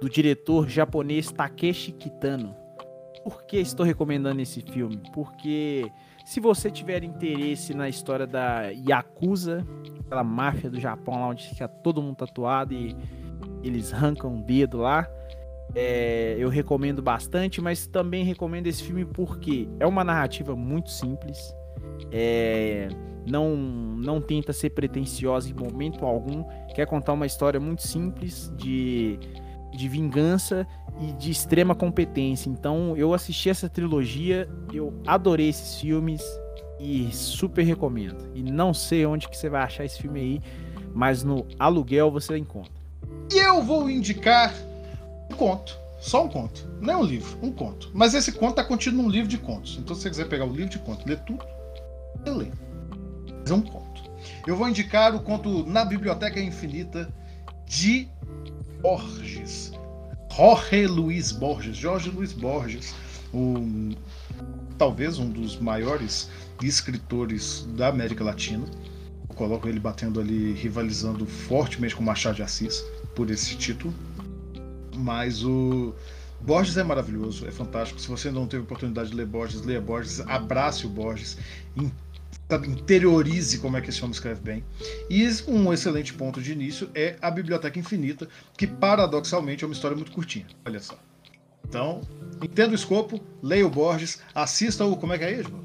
[0.00, 2.54] do diretor japonês Takeshi Kitano.
[3.24, 5.00] Por que estou recomendando esse filme?
[5.12, 5.90] Porque
[6.32, 9.66] se você tiver interesse na história da Yakuza,
[10.00, 12.96] aquela máfia do Japão lá onde fica todo mundo tatuado e
[13.62, 15.06] eles arrancam o dedo lá,
[15.74, 21.54] é, eu recomendo bastante, mas também recomendo esse filme porque é uma narrativa muito simples,
[22.10, 22.88] é,
[23.30, 29.18] não, não tenta ser pretensiosa em momento algum, quer contar uma história muito simples de
[29.72, 30.66] de vingança
[31.02, 32.48] e de extrema competência.
[32.48, 36.22] Então eu assisti essa trilogia, eu adorei esses filmes
[36.78, 38.30] e super recomendo.
[38.34, 40.40] E não sei onde que você vai achar esse filme aí,
[40.94, 42.72] mas no aluguel você encontra.
[43.32, 44.54] E eu vou indicar
[45.30, 45.76] um conto.
[46.00, 46.68] Só um conto.
[46.80, 47.90] Não é um livro, um conto.
[47.94, 49.78] Mas esse conto está contido num livro de contos.
[49.80, 51.44] Então, se você quiser pegar o livro de contos, ler tudo,
[52.26, 52.52] eu leio.
[53.40, 54.02] Mas é um conto.
[54.44, 57.08] Eu vou indicar o conto Na Biblioteca Infinita
[57.64, 58.08] de
[58.80, 59.72] Borges.
[60.36, 61.76] Jorge Luiz Borges.
[61.76, 62.94] Jorge Luiz Borges.
[63.34, 63.92] Um,
[64.78, 66.30] talvez um dos maiores
[66.62, 68.64] escritores da América Latina.
[69.28, 72.82] Eu coloco ele batendo ali, rivalizando fortemente com Machado de Assis
[73.14, 73.92] por esse título.
[74.96, 75.94] Mas o
[76.40, 78.00] Borges é maravilhoso, é fantástico.
[78.00, 81.36] Se você não teve oportunidade de ler Borges, leia Borges, abrace o Borges,
[82.56, 84.64] interiorize como é que esse homem escreve bem.
[85.08, 89.96] E um excelente ponto de início é a Biblioteca Infinita, que paradoxalmente é uma história
[89.96, 90.46] muito curtinha.
[90.64, 90.98] Olha só.
[91.66, 92.02] Então,
[92.42, 94.96] entenda o escopo, leia o Borges, assista o.
[94.96, 95.60] Como é que é, Isma?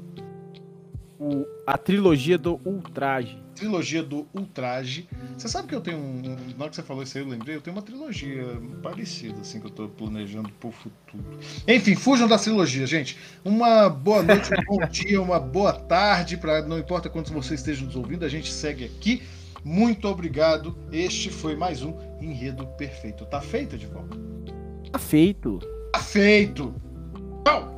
[1.18, 5.08] O, a trilogia do Ultraje trilogia do Ultraje.
[5.36, 6.22] Você sabe que eu tenho um.
[6.56, 8.44] Na hora que você falou isso aí, eu lembrei, eu tenho uma trilogia
[8.82, 11.38] parecida, assim, que eu tô planejando pro futuro.
[11.66, 13.16] Enfim, fujam da trilogia, gente.
[13.44, 17.86] Uma boa noite, um bom dia, uma boa tarde, para não importa quantos vocês estejam
[17.86, 19.22] nos ouvindo, a gente segue aqui.
[19.64, 20.76] Muito obrigado.
[20.92, 23.26] Este foi mais um Enredo Perfeito.
[23.26, 24.16] Tá feito, de volta?
[24.92, 25.58] Tá feito.
[25.92, 26.74] Tá feito.
[27.44, 27.77] Tchau.